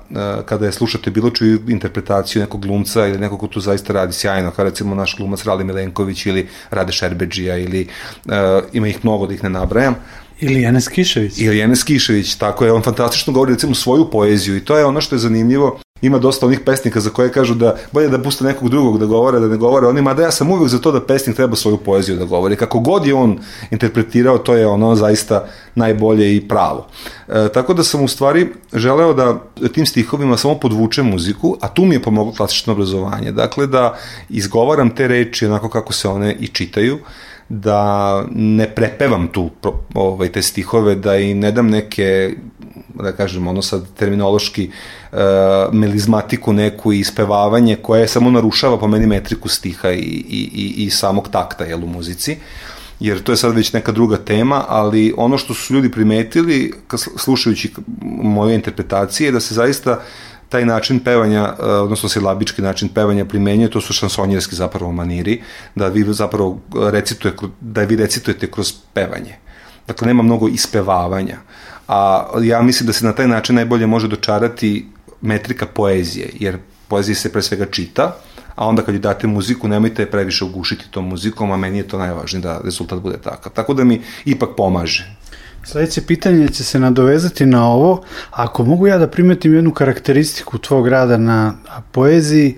kada 0.46 0.66
je 0.66 0.72
slušate 0.72 1.12
bilo 1.12 1.30
čiju 1.30 1.60
interpretaciju 1.68 2.42
nekog 2.42 2.62
glumca 2.62 3.08
ili 3.08 3.18
nekog 3.18 3.40
ko 3.40 3.48
tu 3.48 3.60
zaista 3.60 3.94
radi 3.94 4.14
sjajno, 4.14 4.52
kao 4.52 4.66
recimo 4.66 4.96
naš 4.96 5.16
glumac 5.18 5.44
Rali 5.44 5.64
Milenković 5.64 6.26
ili 6.26 6.48
Rade 6.70 6.92
Šerbeđija 6.92 7.58
ili 7.58 7.88
uh, 8.26 8.34
ima 8.74 8.88
ih 8.88 9.00
mnogo 9.04 9.28
da 9.28 9.34
ih 9.34 9.44
ne 9.44 9.50
nabrajam, 9.50 9.96
Ili 10.40 10.64
Enes 10.64 10.88
Kišević. 10.88 11.34
Ili 11.38 11.60
Enes 11.62 11.84
Kišević, 11.84 12.36
tako 12.36 12.66
je, 12.66 12.72
on 12.72 12.84
fantastično 12.84 13.34
govori 13.34 13.54
recimo 13.54 13.76
svoju 13.76 14.10
poeziju 14.12 14.58
i 14.58 14.66
to 14.66 14.78
je 14.78 14.86
ono 14.86 15.02
što 15.02 15.16
je 15.16 15.20
zanimljivo. 15.20 15.80
Ima 16.02 16.20
dosta 16.20 16.46
onih 16.46 16.60
pesnika 16.60 17.00
za 17.00 17.10
koje 17.10 17.32
kažu 17.32 17.56
da 17.56 17.76
bolje 17.92 18.10
da 18.10 18.22
puste 18.22 18.44
nekog 18.44 18.70
drugog 18.70 19.00
da 19.00 19.06
govore, 19.06 19.40
da 19.40 19.48
ne 19.48 19.58
govore 19.58 19.88
onima, 19.88 20.14
da 20.14 20.24
ja 20.24 20.32
sam 20.32 20.52
uvek 20.52 20.70
za 20.70 20.80
to 20.80 20.92
da 20.92 21.02
pesnik 21.02 21.36
treba 21.36 21.56
svoju 21.56 21.78
poeziju 21.78 22.18
da 22.18 22.26
govori. 22.26 22.56
Kako 22.56 22.80
god 22.80 23.08
je 23.08 23.14
on 23.14 23.40
interpretirao, 23.72 24.38
to 24.38 24.54
je 24.54 24.68
ono 24.68 24.96
zaista 24.96 25.46
najbolje 25.76 26.36
i 26.36 26.48
pravo. 26.48 26.88
E, 27.28 27.50
tako 27.54 27.74
da 27.74 27.84
sam 27.84 28.04
u 28.04 28.08
stvari 28.08 28.48
želeo 28.74 29.14
da 29.14 29.40
tim 29.74 29.86
stihovima 29.86 30.38
samo 30.38 30.56
podvučem 30.56 31.06
muziku, 31.06 31.58
a 31.62 31.68
tu 31.68 31.86
mi 31.86 31.96
je 31.96 32.02
pomoglo 32.02 32.34
klasično 32.34 32.74
obrazovanje. 32.74 33.32
Dakle, 33.32 33.68
da 33.68 33.98
izgovaram 34.30 34.96
te 34.96 35.08
reči 35.08 35.46
onako 35.46 35.70
kako 35.70 35.94
se 35.94 36.08
one 36.08 36.36
i 36.40 36.48
čitaju, 36.48 37.00
da 37.50 38.26
ne 38.32 38.68
prepevam 38.76 39.28
tu 39.28 39.50
ovaj, 39.94 40.32
te 40.32 40.42
stihove, 40.42 40.96
da 40.96 41.16
im 41.16 41.40
ne 41.40 41.52
dam 41.52 41.70
neke 41.70 42.36
da 43.04 43.12
kažem, 43.12 43.48
ono 43.48 43.62
sad 43.62 43.86
terminološki 43.98 44.70
uh, 45.12 45.20
melizmatiku 45.72 46.54
neku 46.54 46.94
i 46.94 47.00
ispevavanje 47.00 47.76
koje 47.76 48.08
samo 48.08 48.32
narušava 48.32 48.78
po 48.78 48.88
meni 48.88 49.08
metriku 49.08 49.50
stiha 49.50 49.92
i, 49.92 50.00
i, 50.30 50.50
i, 50.54 50.86
i 50.86 50.90
samog 50.90 51.30
takta 51.30 51.64
jel, 51.64 51.84
u 51.84 51.88
muzici 51.88 52.38
jer 53.00 53.24
to 53.24 53.32
je 53.32 53.38
sad 53.38 53.56
već 53.56 53.74
neka 53.74 53.92
druga 53.92 54.18
tema, 54.18 54.66
ali 54.68 55.14
ono 55.18 55.38
što 55.38 55.54
su 55.54 55.74
ljudi 55.74 55.92
primetili 55.92 56.74
slušajući 57.18 57.74
moje 58.22 58.56
interpretacije 58.56 59.28
je 59.28 59.32
da 59.32 59.40
se 59.40 59.54
zaista 59.54 60.02
taj 60.50 60.66
način 60.66 61.00
pevanja, 61.00 61.54
odnosno 61.60 62.10
silabički 62.10 62.62
način 62.62 62.90
pevanja 62.90 63.26
primenjuje, 63.26 63.70
to 63.70 63.82
su 63.82 63.94
šansonjerski 63.94 64.56
zapravo 64.56 64.92
maniri, 64.92 65.42
da 65.76 65.88
vi 65.88 66.06
zapravo 66.14 66.60
recituje, 66.92 67.34
da 67.62 67.84
vi 67.84 67.96
recitujete 67.96 68.52
kroz 68.52 68.74
pevanje. 68.94 69.36
Dakle, 69.88 70.08
nema 70.08 70.24
mnogo 70.24 70.48
ispevavanja. 70.48 71.38
A 71.88 72.28
ja 72.42 72.62
mislim 72.62 72.88
da 72.88 72.94
se 72.94 73.06
na 73.06 73.14
taj 73.14 73.28
način 73.28 73.56
najbolje 73.56 73.88
može 73.88 74.08
dočarati 74.08 74.88
metrika 75.22 75.66
poezije, 75.66 76.30
jer 76.40 76.58
poezija 76.88 77.16
se 77.16 77.32
pre 77.32 77.42
svega 77.42 77.66
čita, 77.66 78.16
a 78.56 78.66
onda 78.68 78.82
kad 78.82 78.96
ju 78.96 79.00
date 79.00 79.28
muziku, 79.28 79.68
nemojte 79.68 80.06
previše 80.06 80.46
ugušiti 80.46 80.92
tom 80.92 81.08
muzikom, 81.08 81.52
a 81.52 81.58
meni 81.58 81.78
je 81.78 81.88
to 81.88 81.98
najvažnije 81.98 82.42
da 82.42 82.62
rezultat 82.64 83.00
bude 83.00 83.18
takav. 83.18 83.52
Tako 83.54 83.74
da 83.74 83.84
mi 83.84 84.02
ipak 84.26 84.50
pomaže. 84.58 85.17
Sljedeće 85.72 86.02
pitanje 86.02 86.48
će 86.48 86.64
se 86.64 86.80
nadovezati 86.80 87.46
na 87.46 87.68
ovo. 87.68 88.04
Ako 88.32 88.64
mogu 88.64 88.88
ja 88.88 88.98
da 88.98 89.08
primetim 89.08 89.54
jednu 89.54 89.72
karakteristiku 89.72 90.58
tvog 90.58 90.88
rada 90.88 91.18
na 91.18 91.54
poeziji, 91.92 92.56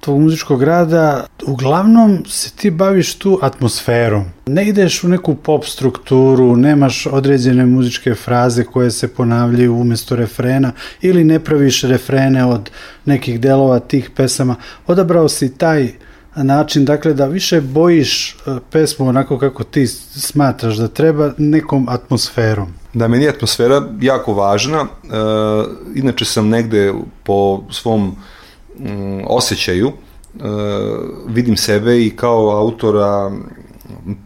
tvog 0.00 0.20
muzičkog 0.20 0.62
rada, 0.62 1.26
uglavnom 1.46 2.24
se 2.26 2.50
ti 2.50 2.70
baviš 2.70 3.14
tu 3.14 3.38
atmosferom. 3.42 4.24
Ne 4.46 4.68
ideš 4.68 5.04
u 5.04 5.08
neku 5.08 5.34
pop 5.34 5.64
strukturu, 5.64 6.56
nemaš 6.56 7.06
određene 7.06 7.66
muzičke 7.66 8.14
fraze 8.14 8.64
koje 8.64 8.90
se 8.90 9.08
ponavljaju 9.08 9.74
umjesto 9.74 10.16
refrena 10.16 10.72
ili 11.00 11.24
ne 11.24 11.40
praviš 11.40 11.82
refrene 11.82 12.44
od 12.44 12.70
nekih 13.04 13.40
delova 13.40 13.78
tih 13.78 14.10
pesama. 14.16 14.56
Odabrao 14.86 15.28
si 15.28 15.54
taj 15.54 15.92
način, 16.42 16.84
dakle 16.84 17.14
da 17.14 17.26
više 17.26 17.60
bojiš 17.60 18.30
e, 18.30 18.34
pesmu 18.70 19.08
onako 19.08 19.38
kako 19.38 19.64
ti 19.64 19.86
smatraš 19.86 20.76
da 20.76 20.88
treba 20.88 21.32
nekom 21.38 21.86
atmosferom. 21.88 22.74
Da, 22.94 23.08
meni 23.08 23.24
je 23.24 23.30
atmosfera 23.30 23.82
jako 24.00 24.34
važna. 24.34 24.80
E, 24.80 25.08
inače 25.94 26.24
sam 26.24 26.48
negde 26.48 26.92
po 27.24 27.62
svom 27.70 28.16
mm, 28.78 29.20
osjećaju 29.26 29.88
e, 29.88 29.92
vidim 31.26 31.56
sebe 31.56 32.04
i 32.04 32.10
kao 32.10 32.50
autora 32.50 33.30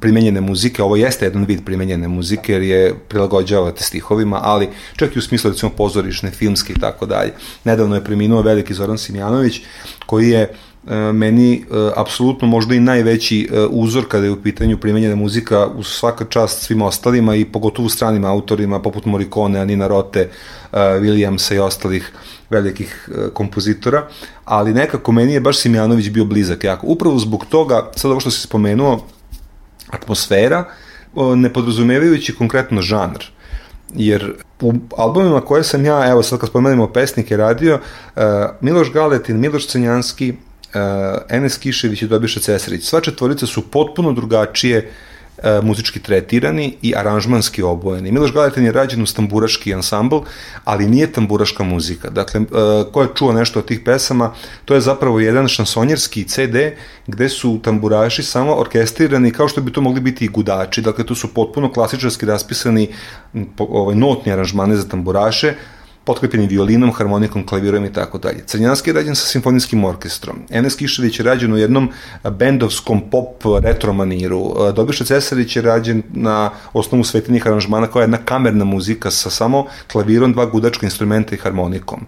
primenjene 0.01 0.41
muzike, 0.41 0.83
ovo 0.83 0.97
jeste 0.97 1.25
jedan 1.25 1.45
vid 1.45 1.65
primenjene 1.65 2.09
muzike 2.09 2.53
jer 2.53 2.63
je 2.63 2.95
prilagođavate 3.09 3.85
stihovima, 3.85 4.41
ali 4.43 4.69
čak 4.97 5.17
i 5.17 5.19
u 5.19 5.23
smislu 5.23 5.51
recimo 5.51 5.73
pozorišne, 5.77 6.31
filmske 6.31 6.73
i 6.73 6.81
tako 6.81 7.07
dalje. 7.07 7.33
Nedavno 7.65 7.95
je 7.95 8.05
preminuo 8.05 8.43
veliki 8.43 8.75
Zoran 8.75 8.99
Simjanović 8.99 9.61
koji 10.07 10.31
je 10.31 10.55
meni 11.13 11.55
e, 11.55 11.63
apsolutno 11.97 12.49
možda 12.49 12.75
i 12.75 12.81
najveći 12.81 13.49
e, 13.53 13.61
uzor 13.71 14.05
kada 14.09 14.25
je 14.25 14.33
u 14.33 14.43
pitanju 14.43 14.79
primenjena 14.79 15.17
muzika 15.17 15.67
u 15.67 15.83
svaka 15.83 16.25
čast 16.25 16.63
svim 16.63 16.83
ostalima 16.83 17.35
i 17.35 17.45
pogotovo 17.45 17.89
stranim 17.89 18.25
autorima 18.25 18.83
poput 18.83 19.05
Morricone, 19.05 19.61
Anina 19.61 19.87
Rote, 19.87 20.29
Williamsa 20.73 21.55
i 21.55 21.59
ostalih 21.59 22.13
velikih 22.51 23.09
kompozitora, 23.33 24.09
ali 24.45 24.75
nekako 24.75 25.13
meni 25.13 25.33
je 25.33 25.41
baš 25.41 25.59
Simjanović 25.59 26.11
bio 26.11 26.25
blizak 26.25 26.65
jako. 26.65 26.87
Upravo 26.87 27.19
zbog 27.19 27.47
toga, 27.47 27.91
sad 27.97 28.11
ovo 28.11 28.21
što 28.21 28.31
si 28.31 28.41
spomenuo, 28.41 29.07
atmosfera, 29.91 30.65
ne 31.37 31.53
podrazumevajući 31.53 32.35
konkretno 32.35 32.83
žanr. 32.83 33.25
Jer 33.95 34.35
u 34.61 34.73
albumima 34.97 35.41
koje 35.41 35.65
sam 35.65 35.85
ja, 35.85 36.11
evo 36.11 36.23
sad 36.23 36.39
kad 36.39 36.49
spomenemo 36.49 36.93
pesnike 36.93 37.37
radio, 37.37 37.79
Miloš 38.61 38.93
Galetin, 38.93 39.41
Miloš 39.41 39.67
Cenjanski, 39.67 40.35
uh, 40.75 41.23
Enes 41.29 41.59
Kišević 41.59 42.03
i 42.03 42.09
Dobiša 42.09 42.41
Cesarić, 42.41 42.85
sva 42.85 43.01
četvorica 43.01 43.47
su 43.47 43.71
potpuno 43.71 44.13
drugačije 44.13 44.91
e, 45.43 45.61
muzički 45.63 46.01
tretirani 46.01 46.77
i 46.83 46.95
aranžmanski 46.97 47.63
obojeni. 47.63 48.13
Miloš 48.13 48.33
Galetin 48.33 48.65
je 48.65 48.73
rađen 48.73 49.03
u 49.03 49.07
tamburaški 49.07 49.75
ansambl, 49.75 50.19
ali 50.65 50.89
nije 50.89 51.13
tamburaška 51.13 51.65
muzika. 51.65 52.11
Dakle, 52.11 52.41
e, 52.41 52.45
ko 52.93 53.03
je 53.03 53.09
čuo 53.15 53.33
nešto 53.33 53.59
od 53.59 53.67
tih 53.67 53.81
pesama, 53.85 54.33
to 54.65 54.75
je 54.75 54.81
zapravo 54.81 55.21
jedan 55.21 55.49
šansonjerski 55.49 56.25
CD 56.25 56.57
gde 57.07 57.29
su 57.29 57.61
tamburaši 57.63 58.23
samo 58.23 58.55
orkestrirani 58.55 59.33
kao 59.33 59.49
što 59.49 59.61
bi 59.61 59.73
to 59.73 59.81
mogli 59.81 60.01
biti 60.01 60.25
i 60.25 60.29
gudači. 60.29 60.83
Dakle, 60.83 61.07
tu 61.07 61.15
su 61.15 61.35
potpuno 61.35 61.73
klasičarski 61.73 62.27
raspisani 62.27 62.89
ovaj, 63.59 63.97
notni 63.97 64.33
aranžmane 64.33 64.77
za 64.77 64.89
tamburaše, 64.89 65.55
potkrepljeni 66.05 66.47
violinom, 66.47 66.93
harmonikom, 66.93 67.47
klavirom 67.47 67.85
i 67.85 67.93
tako 67.93 68.19
dalje. 68.19 68.45
Crnjanski 68.47 68.91
je 68.91 68.95
rađen 68.95 69.17
sa 69.17 69.27
simfonijskim 69.27 69.85
orkestrom. 69.85 70.37
Enes 70.51 70.77
Kišević 70.77 71.19
je 71.19 71.25
rađen 71.25 71.53
u 71.53 71.59
jednom 71.59 71.89
bendovskom 72.31 73.01
pop 73.11 73.45
retro 73.63 73.93
maniru. 73.93 74.55
Dobiša 74.77 75.05
Cesarić 75.05 75.57
je 75.57 75.63
rađen 75.63 76.03
na 76.13 76.51
osnovu 76.73 77.05
svetljenih 77.05 77.47
aranžmana 77.47 77.87
koja 77.87 78.03
je 78.03 78.05
jedna 78.05 78.19
kamerna 78.19 78.65
muzika 78.65 79.11
sa 79.11 79.31
samo 79.31 79.67
klavirom, 79.93 80.33
dva 80.33 80.47
gudačka 80.47 80.87
instrumenta 80.87 81.35
i 81.35 81.39
harmonikom. 81.39 82.07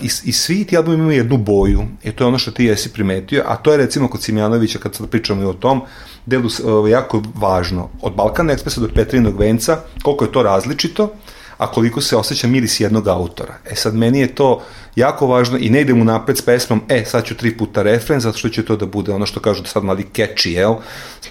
I, 0.00 0.06
i 0.24 0.32
svi 0.32 0.64
ti 0.64 0.76
albumi 0.76 0.98
imaju 0.98 1.16
jednu 1.16 1.36
boju 1.36 1.82
i 2.02 2.12
to 2.12 2.24
je 2.24 2.28
ono 2.28 2.38
što 2.38 2.50
ti 2.50 2.64
jesi 2.64 2.92
primetio, 2.92 3.44
a 3.46 3.56
to 3.56 3.72
je 3.72 3.78
recimo 3.78 4.08
kod 4.08 4.22
Simjanovića, 4.22 4.78
kad 4.78 4.94
sad 4.94 5.08
pričamo 5.08 5.42
i 5.42 5.46
o 5.46 5.52
tom, 5.52 5.80
delu 6.26 6.48
jako 6.88 7.22
važno. 7.34 7.88
Od 8.02 8.14
Balkana 8.14 8.52
ekspresa 8.52 8.80
do 8.80 8.88
Petrinog 8.94 9.38
venca, 9.38 9.78
koliko 10.02 10.24
je 10.24 10.32
to 10.32 10.42
različito, 10.42 11.14
a 11.62 11.66
koliko 11.66 12.00
se 12.00 12.16
osjeća 12.16 12.48
miris 12.48 12.80
jednog 12.80 13.08
autora. 13.08 13.54
E 13.70 13.74
sad, 13.76 13.94
meni 13.94 14.20
je 14.20 14.34
to 14.34 14.62
jako 14.96 15.26
važno 15.26 15.58
i 15.58 15.70
ne 15.70 15.80
idem 15.80 16.00
u 16.00 16.04
napred 16.04 16.38
s 16.38 16.42
pesmom, 16.42 16.82
e, 16.88 17.04
sad 17.04 17.24
ću 17.24 17.36
tri 17.36 17.56
puta 17.56 17.82
refren, 17.82 18.20
zato 18.20 18.38
što 18.38 18.48
će 18.48 18.64
to 18.64 18.76
da 18.76 18.86
bude 18.86 19.12
ono 19.12 19.26
što 19.26 19.40
kažu 19.40 19.62
da 19.62 19.68
sad 19.68 19.84
mali 19.84 20.06
catchy, 20.14 20.48
jel? 20.48 20.74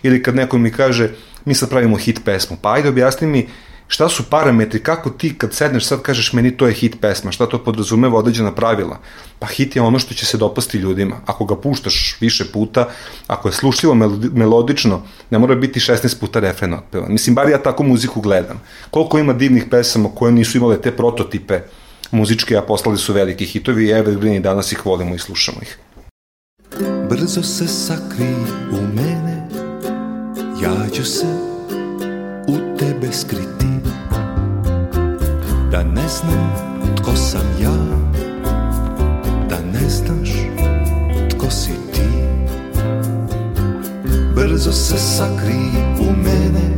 Ili 0.03 0.23
kad 0.23 0.35
neko 0.35 0.57
mi 0.57 0.71
kaže, 0.71 1.09
mi 1.45 1.53
sad 1.53 1.69
pravimo 1.69 1.97
hit 1.97 2.19
pesmu, 2.25 2.57
pa 2.61 2.73
ajde 2.73 2.89
objasni 2.89 3.27
mi 3.27 3.47
šta 3.91 4.09
su 4.09 4.23
parametri, 4.23 4.83
kako 4.83 5.09
ti 5.09 5.37
kad 5.37 5.53
sedneš 5.53 5.85
sad 5.85 6.01
kažeš 6.01 6.33
meni 6.33 6.57
to 6.57 6.67
je 6.67 6.73
hit 6.73 6.95
pesma, 7.01 7.31
šta 7.31 7.45
to 7.45 7.63
podrazumeva 7.63 8.17
određena 8.17 8.55
pravila? 8.55 8.99
Pa 9.39 9.47
hit 9.47 9.75
je 9.75 9.81
ono 9.81 9.99
što 9.99 10.13
će 10.13 10.25
se 10.25 10.37
dopasti 10.37 10.77
ljudima. 10.77 11.15
Ako 11.25 11.45
ga 11.45 11.55
puštaš 11.55 12.17
više 12.19 12.45
puta, 12.51 12.87
ako 13.27 13.47
je 13.47 13.51
slušljivo 13.51 13.95
melodično, 14.33 15.01
ne 15.29 15.39
mora 15.39 15.55
biti 15.55 15.79
16 15.79 16.19
puta 16.19 16.39
refren 16.39 16.73
otpevan. 16.73 17.11
Mislim, 17.11 17.35
bar 17.35 17.49
ja 17.49 17.57
tako 17.63 17.83
muziku 17.83 18.21
gledam. 18.21 18.61
Koliko 18.89 19.19
ima 19.19 19.33
divnih 19.33 19.65
pesama 19.71 20.09
koje 20.15 20.31
nisu 20.31 20.57
imale 20.57 20.81
te 20.81 20.91
prototipe 20.91 21.59
muzičke, 22.11 22.57
a 22.57 22.61
poslali 22.61 22.97
su 22.97 23.13
veliki 23.13 23.45
hitovi 23.45 23.85
i 23.85 23.91
evergreen 23.91 24.35
i 24.35 24.39
danas 24.39 24.71
ih 24.71 24.85
volimo 24.85 25.15
i 25.15 25.19
slušamo 25.19 25.57
ih. 25.61 25.77
Brzo 27.09 27.43
se 27.43 27.67
sakri 27.67 28.35
u 28.71 28.95
mene 28.95 29.47
Ja 30.63 30.89
ću 30.93 31.05
se 31.05 31.27
u 32.47 32.77
tebe 32.77 33.11
skriti 33.11 33.80
Da 35.71 35.83
ne 35.83 36.07
znam 36.07 36.51
tko 36.95 37.15
sam 37.15 37.41
ja 37.61 37.77
Da 39.49 39.57
ne 39.73 39.89
znaš 39.89 40.29
tko 41.29 41.49
si 41.49 41.71
ti. 41.93 42.01
Brzo 44.35 44.71
se 44.71 44.97
sakri 44.97 45.71
u 45.99 46.11
mene 46.23 46.77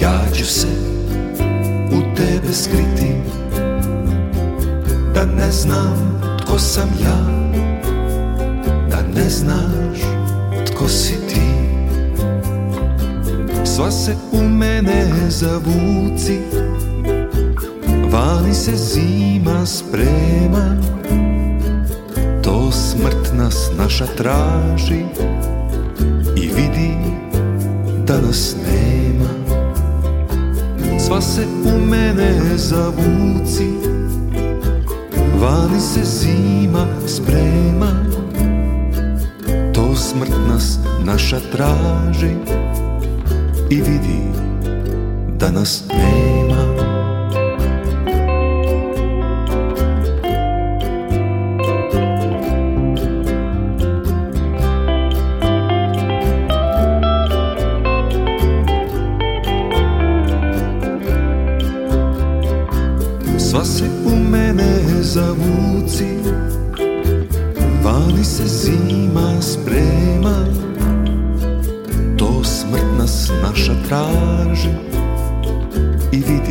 Ja 0.00 0.20
ću 0.34 0.44
se 0.44 0.68
u 1.92 2.16
tebe 2.16 2.52
skriti. 2.52 3.14
Da 5.14 5.26
ne 5.26 5.50
znam 5.50 6.20
tko 6.40 6.58
sam 6.58 6.88
ja 7.04 7.18
da 8.90 9.02
ne 9.14 9.28
znaš 9.30 9.98
tko 10.66 10.88
si 10.88 11.14
ti. 11.28 11.40
Sva 13.64 13.90
se 13.90 14.16
u 14.32 14.48
mene 14.48 15.06
zavuci 15.28 16.38
Vani 18.12 18.54
se 18.54 18.76
zima 18.76 19.66
sprema 19.66 20.76
To 22.42 22.72
smrt 22.72 23.32
nas 23.34 23.70
naša 23.78 24.06
traži 24.06 25.04
I 26.36 26.40
vidi 26.40 26.96
da 28.06 28.20
nas 28.20 28.56
nema. 28.66 29.30
Sva 30.98 31.20
se 31.20 31.46
u 31.64 31.86
mene 31.86 32.40
zavuci 32.56 33.70
Vani 35.40 35.80
se 35.80 36.04
zima 36.04 36.86
sprema 37.06 37.92
To 39.74 39.96
smrt 39.96 40.34
nas 40.48 40.78
naša 41.04 41.40
traži 41.52 42.36
I 43.70 43.76
vidi 43.76 44.22
da 45.38 45.50
nas 45.50 45.84
nema 45.88 46.51
traži 73.92 74.70
I 76.12 76.16
vidi 76.16 76.41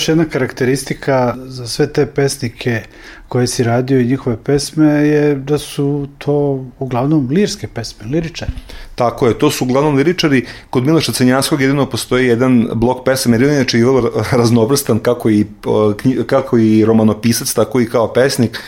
još 0.00 0.08
jedna 0.08 0.24
karakteristika 0.24 1.34
za 1.46 1.66
sve 1.66 1.92
te 1.92 2.06
pesnike 2.06 2.82
koje 3.28 3.46
si 3.46 3.62
radio 3.62 4.00
i 4.00 4.06
njihove 4.06 4.36
pesme 4.44 4.86
je 4.86 5.34
da 5.34 5.58
su 5.58 6.08
to 6.18 6.64
uglavnom 6.78 7.28
lirske 7.30 7.68
pesme, 7.68 8.06
liričari. 8.06 8.52
Tako 8.94 9.26
je, 9.26 9.38
to 9.38 9.50
su 9.50 9.64
uglavnom 9.64 9.96
liričari. 9.96 10.46
Kod 10.70 10.86
Miloša 10.86 11.12
Cenjanskog 11.12 11.60
jedino 11.60 11.86
postoji 11.86 12.26
jedan 12.26 12.68
blok 12.74 13.04
pesama, 13.04 13.36
jer 13.36 13.42
je 13.42 13.54
inače 13.54 13.78
i 13.78 13.84
vrlo 13.84 14.10
raznovrstan 14.32 14.98
kako 14.98 15.30
i, 15.30 15.46
kako 16.26 16.58
i 16.58 16.84
romanopisac, 16.84 17.54
tako 17.54 17.80
i 17.80 17.86
kao 17.86 18.12
pesnik 18.12 18.58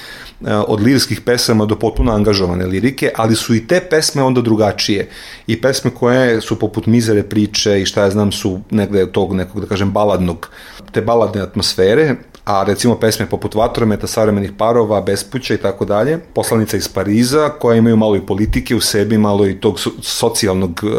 e, 0.47 0.55
od 0.55 0.80
lirskih 0.80 1.20
pesama 1.20 1.66
do 1.66 1.78
potpuno 1.78 2.12
angažovane 2.12 2.66
lirike, 2.66 3.11
ali 3.16 3.37
su 3.37 3.55
i 3.55 3.66
te 3.66 3.80
pesme 3.91 4.22
onda 4.22 4.41
drugačije. 4.41 5.09
I 5.47 5.61
pesme 5.61 5.91
koje 5.91 6.41
su 6.41 6.59
poput 6.59 6.87
mizere 6.87 7.22
priče 7.22 7.83
i 7.83 7.87
šta 7.87 8.03
ja 8.03 8.11
znam 8.11 8.33
su 8.33 8.61
negde 8.70 9.12
tog 9.12 9.35
nekog, 9.35 9.61
da 9.61 9.66
kažem, 9.66 9.91
baladnog, 9.91 10.51
te 10.93 11.01
baladne 11.01 11.40
atmosfere, 11.40 12.16
a 12.45 12.64
recimo 12.64 12.97
pesme 12.99 13.26
poput 13.26 13.55
Vatrometa, 13.55 14.07
savremenih 14.07 14.53
parova, 14.59 15.01
Bespuća 15.01 15.55
i 15.55 15.57
tako 15.57 15.84
dalje, 15.84 16.18
poslanica 16.34 16.76
iz 16.76 16.88
Pariza, 16.88 17.49
koja 17.49 17.76
imaju 17.76 17.97
malo 17.97 18.16
i 18.16 18.26
politike 18.26 18.76
u 18.76 18.80
sebi, 18.80 19.18
malo 19.18 19.47
i 19.47 19.61
tog 19.61 19.78
so- 19.78 20.03
socijalnog 20.03 20.80
uh, 20.82 20.90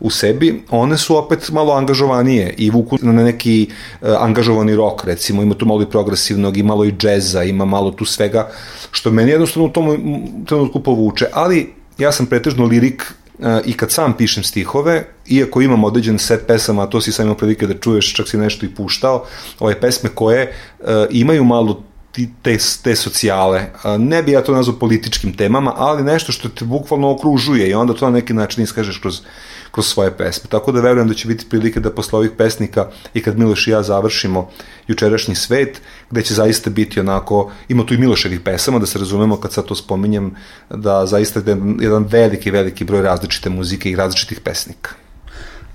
u 0.00 0.10
sebi, 0.10 0.62
one 0.70 0.98
su 0.98 1.16
opet 1.16 1.50
malo 1.50 1.72
angažovanije 1.72 2.54
i 2.58 2.70
vuku 2.70 2.98
na 3.02 3.12
neki 3.12 3.68
uh, 4.00 4.08
angažovani 4.18 4.76
rok, 4.76 5.04
recimo, 5.04 5.42
ima 5.42 5.54
tu 5.54 5.66
malo 5.66 5.82
i 5.82 5.90
progresivnog, 5.90 6.56
i 6.56 6.62
malo 6.62 6.84
i 6.84 6.92
džeza, 6.92 7.42
ima 7.42 7.64
malo 7.64 7.90
tu 7.90 8.04
svega, 8.04 8.48
što 8.90 9.10
meni 9.10 9.30
jednostavno 9.30 9.68
u 9.68 9.72
tom 9.72 9.98
trenutku 10.46 10.82
povuče, 10.82 11.26
ali 11.32 11.72
ja 11.98 12.12
sam 12.12 12.26
pretežno 12.26 12.64
lirik 12.64 13.12
i 13.64 13.72
kad 13.72 13.90
sam 13.90 14.16
pišem 14.16 14.44
stihove, 14.44 15.04
iako 15.26 15.60
imam 15.60 15.84
određen 15.84 16.18
set 16.18 16.46
pesama, 16.46 16.82
a 16.82 16.86
to 16.86 17.00
si 17.00 17.12
sam 17.12 17.26
imao 17.26 17.36
prilike 17.36 17.66
da 17.66 17.74
čuješ, 17.74 18.14
čak 18.14 18.28
si 18.28 18.38
nešto 18.38 18.66
i 18.66 18.74
puštao, 18.74 19.24
ove 19.58 19.80
pesme 19.80 20.10
koje 20.14 20.42
e, 20.42 20.52
imaju 21.10 21.44
malo 21.44 21.82
te, 22.42 22.56
te 22.82 22.96
socijale. 22.96 23.66
Ne 23.98 24.22
bi 24.22 24.32
ja 24.32 24.42
to 24.42 24.52
nazvao 24.52 24.78
političkim 24.78 25.36
temama, 25.36 25.72
ali 25.76 26.02
nešto 26.02 26.32
što 26.32 26.48
te 26.48 26.64
bukvalno 26.64 27.10
okružuje 27.10 27.68
i 27.68 27.74
onda 27.74 27.94
to 27.94 28.04
na 28.04 28.12
neki 28.12 28.34
način 28.34 28.64
iskažeš 28.64 28.98
kroz, 28.98 29.20
kroz 29.70 29.86
svoje 29.86 30.16
pesme. 30.16 30.50
Tako 30.50 30.72
da 30.72 30.80
verujem 30.80 31.08
da 31.08 31.14
će 31.14 31.28
biti 31.28 31.46
prilike 31.48 31.80
da 31.80 31.90
posle 31.90 32.18
ovih 32.18 32.30
pesnika 32.38 32.88
i 33.14 33.22
kad 33.22 33.38
Miloš 33.38 33.66
i 33.66 33.70
ja 33.70 33.82
završimo 33.82 34.50
jučerašnji 34.88 35.34
svet, 35.34 35.80
gde 36.10 36.22
će 36.22 36.34
zaista 36.34 36.70
biti 36.70 37.00
onako, 37.00 37.50
ima 37.68 37.86
tu 37.86 37.94
i 37.94 37.98
Miloševih 37.98 38.40
pesama, 38.40 38.78
da 38.78 38.86
se 38.86 38.98
razumemo 38.98 39.40
kad 39.40 39.52
sad 39.52 39.64
to 39.64 39.74
spominjem, 39.74 40.34
da 40.70 41.06
zaista 41.06 41.40
je 41.40 41.56
jedan 41.80 42.04
veliki, 42.04 42.50
veliki 42.50 42.84
broj 42.84 43.02
različite 43.02 43.50
muzike 43.50 43.90
i 43.90 43.96
različitih 43.96 44.40
pesnika. 44.40 44.90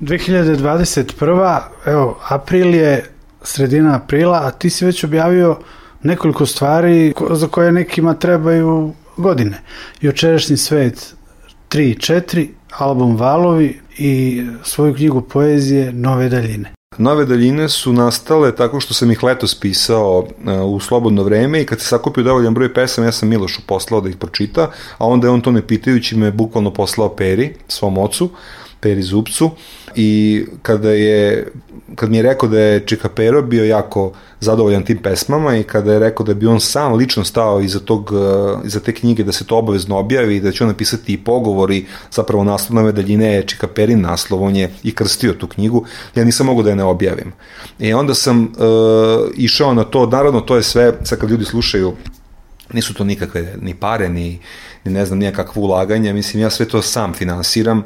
2021. 0.02 1.62
Evo, 1.86 2.20
april 2.30 2.76
je 2.76 3.10
sredina 3.41 3.96
aprila, 3.96 4.41
a 4.44 4.52
ti 4.52 4.70
si 4.70 4.86
već 4.86 5.04
objavio 5.04 5.58
nekoliko 6.04 6.45
stvari 6.45 7.14
za 7.32 7.47
koje 7.47 7.72
nekima 7.72 8.14
trebaju 8.14 8.93
godine. 9.18 9.62
Jučerašnji 10.01 10.58
svet 10.58 11.16
3 11.70 11.82
i 11.82 11.95
4, 11.95 12.47
album 12.78 13.18
Valovi 13.18 13.80
i 13.97 14.43
svoju 14.64 14.93
knjigu 14.93 15.22
poezije 15.22 15.93
Nove 15.93 16.30
daljine. 16.30 16.74
Nove 16.97 17.26
daljine 17.26 17.70
su 17.70 17.93
nastale 17.93 18.56
tako 18.56 18.80
što 18.80 18.93
sam 18.93 19.12
ih 19.12 19.24
letos 19.24 19.60
pisao 19.60 20.20
uh, 20.20 20.76
u 20.76 20.80
slobodno 20.80 21.24
vreme 21.24 21.62
i 21.62 21.66
kad 21.66 21.80
se 21.80 21.86
sakupio 21.88 22.24
dovoljan 22.24 22.54
broj 22.54 22.74
pesama, 22.74 23.08
ja 23.08 23.12
sam 23.12 23.30
Milošu 23.30 23.62
poslao 23.68 24.01
da 24.01 24.10
ih 24.10 24.18
pročita, 24.18 24.72
a 24.97 25.08
onda 25.08 25.28
je 25.28 25.32
on 25.32 25.41
to 25.41 25.51
ne 25.51 25.68
pitajući 25.68 26.18
me 26.18 26.32
bukvalno 26.32 26.74
poslao 26.74 27.10
Peri, 27.10 27.56
svom 27.68 27.97
ocu, 27.97 28.30
Peri 28.84 29.01
Zupcu 29.01 29.51
i 29.95 30.45
kada 30.61 30.91
je 30.91 31.47
kad 31.95 32.11
mi 32.11 32.17
je 32.17 32.23
rekao 32.23 32.49
da 32.49 32.59
je 32.59 32.79
Čika 32.86 33.09
Pero 33.09 33.41
bio 33.41 33.65
jako 33.65 34.13
zadovoljan 34.39 34.84
tim 34.84 34.97
pesmama 34.97 35.57
i 35.57 35.63
kada 35.63 35.93
je 35.93 35.99
rekao 35.99 36.25
da 36.25 36.34
bi 36.34 36.47
on 36.47 36.59
sam 36.59 36.93
lično 36.93 37.23
stao 37.23 37.61
iza, 37.61 37.79
tog, 37.79 38.11
uh, 38.11 38.65
iza 38.65 38.79
te 38.79 38.93
knjige 38.93 39.23
da 39.23 39.31
se 39.31 39.45
to 39.45 39.57
obavezno 39.57 39.97
objavi 39.97 40.36
i 40.36 40.39
da 40.39 40.51
će 40.51 40.63
on 40.63 40.67
napisati 40.67 41.13
i 41.13 41.17
pogovori, 41.17 41.86
zapravo 42.11 42.43
naslovnove 42.43 42.91
daljine 42.91 43.34
je 43.34 43.47
Čika 43.47 43.67
Perin 43.67 44.01
naslov, 44.01 44.43
on 44.43 44.55
je 44.55 44.71
i 44.84 44.95
krstio 44.95 45.34
tu 45.34 45.47
knjigu, 45.47 45.86
ja 46.15 46.23
nisam 46.23 46.45
mogao 46.45 46.63
da 46.63 46.69
je 46.69 46.75
ne 46.75 46.84
objavim. 46.84 47.34
I 47.79 47.93
onda 47.93 48.13
sam 48.13 48.43
uh, 48.43 48.49
išao 49.36 49.73
na 49.73 49.84
to, 49.84 50.05
naravno 50.05 50.41
to 50.41 50.55
je 50.55 50.63
sve, 50.63 50.93
sad 51.03 51.19
kad 51.19 51.29
ljudi 51.29 51.45
slušaju 51.45 51.93
nisu 52.73 52.93
to 52.93 53.03
nikakve 53.03 53.55
ni 53.61 53.75
pare, 53.75 54.09
ni, 54.09 54.39
ni 54.86 54.91
ne 54.91 55.05
znam, 55.05 55.19
nijakakvo 55.19 55.61
ulaganje, 55.61 56.13
mislim, 56.13 56.43
ja 56.43 56.49
sve 56.49 56.67
to 56.67 56.81
sam 56.81 57.13
finansiram, 57.13 57.84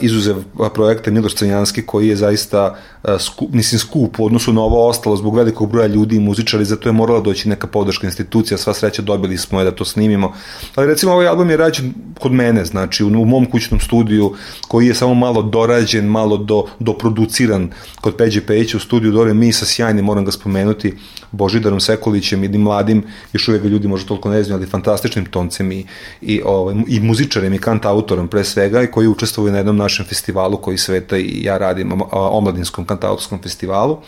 izuzev 0.00 0.36
projekta 0.74 1.10
Miloš 1.10 1.34
Crnjanski 1.34 1.82
koji 1.82 2.08
je 2.08 2.16
zaista 2.16 2.76
uh, 3.02 3.10
skup, 3.20 3.52
mislim, 3.52 3.78
skup 3.78 4.20
u 4.20 4.26
odnosu 4.26 4.52
na 4.52 4.60
ovo 4.60 4.88
ostalo 4.88 5.16
zbog 5.16 5.36
velikog 5.36 5.70
broja 5.70 5.86
ljudi 5.86 6.16
i 6.16 6.20
muzičari, 6.20 6.64
zato 6.64 6.88
je 6.88 6.92
morala 6.92 7.20
doći 7.20 7.48
neka 7.48 7.66
podrška 7.66 8.06
institucija, 8.06 8.58
sva 8.58 8.74
sreća 8.74 9.02
dobili 9.02 9.38
smo 9.38 9.60
je 9.60 9.64
da 9.64 9.70
to 9.70 9.84
snimimo, 9.84 10.32
ali 10.74 10.86
recimo 10.86 11.12
ovaj 11.12 11.26
album 11.26 11.50
je 11.50 11.56
rađen 11.56 11.94
kod 12.20 12.32
mene, 12.32 12.64
znači 12.64 13.04
u, 13.04 13.06
u 13.06 13.24
mom 13.24 13.46
kućnom 13.50 13.80
studiju 13.80 14.34
koji 14.68 14.86
je 14.86 14.94
samo 14.94 15.14
malo 15.14 15.42
dorađen, 15.42 16.06
malo 16.06 16.36
do, 16.36 16.66
doproduciran 16.78 17.70
kod 18.00 18.16
Peđe 18.16 18.40
Pejića 18.40 18.76
u 18.76 18.80
studiju 18.80 19.12
Dore 19.12 19.34
Mi 19.34 19.52
sa 19.52 19.66
sjajnim, 19.66 20.04
moram 20.04 20.24
ga 20.24 20.32
spomenuti, 20.32 20.94
Božidarom 21.32 21.80
Sekolićem, 21.80 22.42
jednim 22.42 22.62
mladim, 22.62 23.02
još 23.32 23.48
ga 23.48 23.68
ljudi 23.68 23.88
možda 23.88 24.08
toliko 24.08 24.30
ne 24.30 24.42
znaju, 24.42 24.58
ali 24.58 24.70
fantastičnim 24.70 25.24
toncem 25.24 25.72
i, 25.72 25.86
i, 26.20 26.40
ovaj, 26.44 26.74
i 26.88 27.00
muzičarem 27.00 27.54
i 27.54 27.58
kant 27.58 27.84
autorom 27.84 28.28
pre 28.28 28.44
svega 28.44 28.82
i 28.82 28.86
koji 28.86 29.08
učestvuje 29.08 29.52
na 29.54 29.62
jednom 29.62 29.76
našem 29.76 30.06
festivalu 30.06 30.56
koji 30.56 30.78
Sveta 30.78 31.16
i 31.16 31.44
ja 31.44 31.58
radim, 31.58 31.92
omladinskom 32.12 32.84
kantautorskom 32.84 33.42
festivalu. 33.42 33.98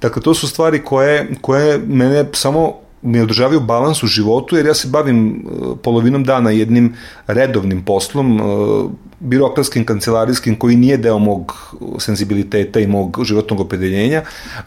Dakle, 0.00 0.22
to 0.22 0.34
su 0.34 0.48
stvari 0.48 0.84
koje, 0.84 1.28
koje 1.40 1.78
mene 1.78 2.28
samo 2.32 2.74
mi 3.02 3.20
održavaju 3.20 3.60
balans 3.60 4.02
u 4.02 4.06
životu, 4.06 4.56
jer 4.56 4.66
ja 4.66 4.74
se 4.74 4.88
bavim 4.88 5.28
e, 5.28 5.64
polovinom 5.82 6.24
dana 6.24 6.50
jednim 6.50 6.94
redovnim 7.26 7.84
poslom, 7.84 8.38
e, 8.38 8.42
birokratskim, 9.20 9.84
kancelarijskim, 9.84 10.56
koji 10.58 10.76
nije 10.76 10.96
deo 10.96 11.18
mog 11.18 11.52
senzibiliteta 11.98 12.80
i 12.80 12.86
mog 12.86 13.20
životnog 13.24 13.60
opredeljenja, 13.60 14.22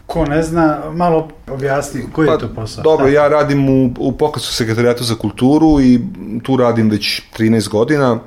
Ko 0.06 0.24
ne 0.24 0.42
zna, 0.42 0.78
malo 0.92 1.28
objasni 1.50 2.02
koji 2.12 2.28
je 2.28 2.38
to 2.38 2.48
posao. 2.54 2.82
Pa, 2.82 2.90
Dobro, 2.90 3.06
Šta? 3.06 3.14
ja 3.14 3.28
radim 3.28 3.68
u, 3.68 3.90
u 3.98 4.12
Pokratskom 4.12 4.54
sekretarijatu 4.54 5.04
za 5.04 5.14
kulturu 5.14 5.80
i 5.80 6.00
tu 6.42 6.56
radim 6.56 6.90
već 6.90 7.22
13 7.38 7.68
godina 7.68 8.18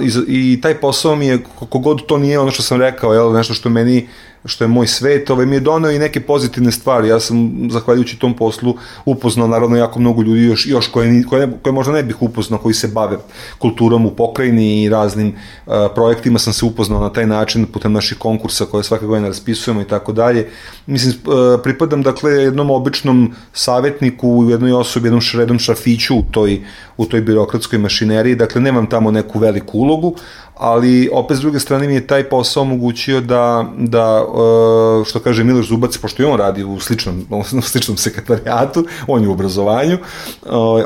i, 0.00 0.10
i 0.52 0.60
taj 0.60 0.80
posao 0.80 1.16
mi 1.16 1.26
je, 1.26 1.38
kako 1.58 1.78
god 1.78 2.06
to 2.06 2.18
nije 2.18 2.38
ono 2.38 2.50
što 2.50 2.62
sam 2.62 2.80
rekao, 2.80 3.12
jel, 3.12 3.32
nešto 3.32 3.54
što 3.54 3.68
meni 3.68 4.08
što 4.44 4.64
je 4.64 4.68
moj 4.68 4.86
svet, 4.86 5.30
ovaj 5.30 5.46
mi 5.46 5.56
je 5.56 5.60
doneo 5.60 5.90
i 5.90 5.98
neke 5.98 6.20
pozitivne 6.20 6.72
stvari. 6.72 7.08
Ja 7.08 7.20
sam, 7.20 7.68
zahvaljujući 7.70 8.18
tom 8.18 8.36
poslu, 8.36 8.74
upoznao 9.04 9.48
naravno 9.48 9.76
jako 9.76 10.00
mnogo 10.00 10.22
ljudi 10.22 10.42
još, 10.42 10.66
još 10.66 10.86
koje, 10.86 11.22
koje, 11.28 11.48
koje 11.62 11.72
možda 11.72 11.92
ne 11.92 12.02
bih 12.02 12.22
upoznao, 12.22 12.58
koji 12.58 12.74
se 12.74 12.88
bave 12.88 13.16
kulturom 13.58 14.06
u 14.06 14.10
pokrajini 14.10 14.82
i 14.82 14.88
raznim 14.88 15.28
uh, 15.66 15.72
projektima 15.94 16.38
sam 16.38 16.52
se 16.52 16.64
upoznao 16.64 17.00
na 17.00 17.12
taj 17.12 17.26
način 17.26 17.66
putem 17.66 17.92
naših 17.92 18.18
konkursa 18.18 18.64
koje 18.64 18.84
svake 18.84 19.06
godine 19.06 19.28
raspisujemo 19.28 19.80
i 19.80 19.84
tako 19.84 20.12
dalje. 20.12 20.48
Mislim, 20.86 21.14
uh, 21.26 21.60
pripadam 21.62 22.02
dakle 22.02 22.32
jednom 22.32 22.70
običnom 22.70 23.34
savjetniku, 23.52 24.28
u 24.28 24.50
jednoj 24.50 24.72
osobi, 24.72 25.06
jednom 25.06 25.20
šredom 25.20 25.58
šafiću 25.58 26.16
u 26.16 26.22
toj, 26.30 26.60
u 26.96 27.06
toj 27.06 27.20
birokratskoj 27.20 27.78
mašineriji, 27.78 28.34
dakle 28.34 28.60
nemam 28.60 28.86
tamo 28.86 29.10
neku 29.10 29.38
veliku 29.38 29.78
ulogu, 29.78 30.14
ali 30.56 31.10
opet 31.12 31.36
s 31.36 31.40
druge 31.40 31.60
strane 31.60 31.86
mi 31.86 31.94
je 31.94 32.06
taj 32.06 32.24
posao 32.24 32.62
omogućio 32.62 33.20
da, 33.20 33.64
da 33.78 34.24
e, 34.24 35.04
što 35.04 35.20
kaže 35.20 35.44
Miloš 35.44 35.68
Zubac, 35.68 35.98
pošto 35.98 36.22
i 36.22 36.26
on 36.26 36.38
radi 36.38 36.64
u 36.64 36.80
sličnom, 36.80 37.26
u 37.30 37.62
sličnom 37.62 37.96
sekretarijatu, 37.96 38.86
on 39.06 39.22
je 39.22 39.28
u 39.28 39.32
obrazovanju, 39.32 39.94
e, 39.94 40.00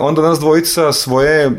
onda 0.01 0.23
nas 0.23 0.39
dvojica 0.39 0.93
svoje, 0.93 1.47
e, 1.47 1.51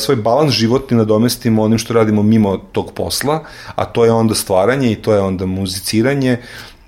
svoj 0.00 0.16
balans 0.16 0.52
životni 0.52 0.96
nadomestimo 0.96 1.62
onim 1.62 1.78
što 1.78 1.94
radimo 1.94 2.22
mimo 2.22 2.56
tog 2.56 2.92
posla, 2.92 3.44
a 3.74 3.84
to 3.84 4.04
je 4.04 4.12
onda 4.12 4.34
stvaranje 4.34 4.92
i 4.92 4.96
to 4.96 5.12
je 5.12 5.20
onda 5.20 5.46
muziciranje, 5.46 6.38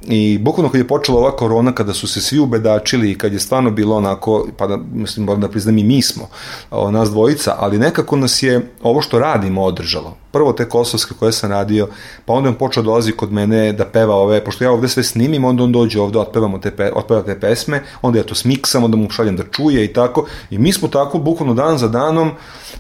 I 0.07 0.39
bukvalno 0.39 0.71
kad 0.71 0.79
je 0.81 0.87
počela 0.89 1.19
ova 1.19 1.37
korona, 1.37 1.73
kada 1.73 1.95
su 1.95 2.09
se 2.09 2.21
svi 2.21 2.39
ubedačili 2.39 3.11
i 3.11 3.19
kad 3.19 3.33
je 3.33 3.41
stvarno 3.41 3.71
bilo 3.71 3.97
onako, 3.97 4.47
pa 4.57 4.67
da, 4.67 4.79
mislim, 4.93 5.27
moram 5.27 5.41
da 5.41 5.49
priznam 5.49 5.79
i 5.79 5.85
mi 5.85 6.03
smo, 6.03 6.29
o, 6.71 6.91
nas 6.91 7.11
dvojica, 7.11 7.55
ali 7.59 7.79
nekako 7.79 8.17
nas 8.17 8.43
je 8.43 8.73
ovo 8.83 9.03
što 9.03 9.19
radimo 9.19 9.63
održalo. 9.63 10.17
Prvo 10.33 10.53
te 10.53 10.69
kosovske 10.69 11.15
koje 11.19 11.33
sam 11.33 11.51
radio, 11.51 11.89
pa 12.25 12.33
onda 12.33 12.49
on 12.49 12.55
počeo 12.55 12.83
dolazi 12.83 13.13
kod 13.13 13.33
mene 13.33 13.73
da 13.73 13.85
peva 13.85 14.15
ove, 14.15 14.45
pošto 14.45 14.65
ja 14.65 14.73
ovde 14.73 14.89
sve 14.89 15.03
snimim, 15.03 15.45
onda 15.45 15.63
on 15.63 15.73
dođe 15.73 16.01
ovde, 16.01 16.19
otpevamo 16.19 16.59
te, 16.59 16.71
pe, 16.71 16.93
otpeva 16.95 17.23
te 17.23 17.41
pesme, 17.41 17.83
onda 18.03 18.19
ja 18.19 18.25
to 18.25 18.35
smiksam, 18.35 18.85
onda 18.85 18.97
mu 18.97 19.11
šaljem 19.11 19.37
da 19.37 19.45
čuje 19.51 19.85
i 19.85 19.93
tako. 19.93 20.27
I 20.51 20.59
mi 20.59 20.73
smo 20.73 20.89
tako 20.89 21.19
bukvalno 21.19 21.55
dan 21.55 21.79
za 21.79 21.89
danom, 21.89 22.31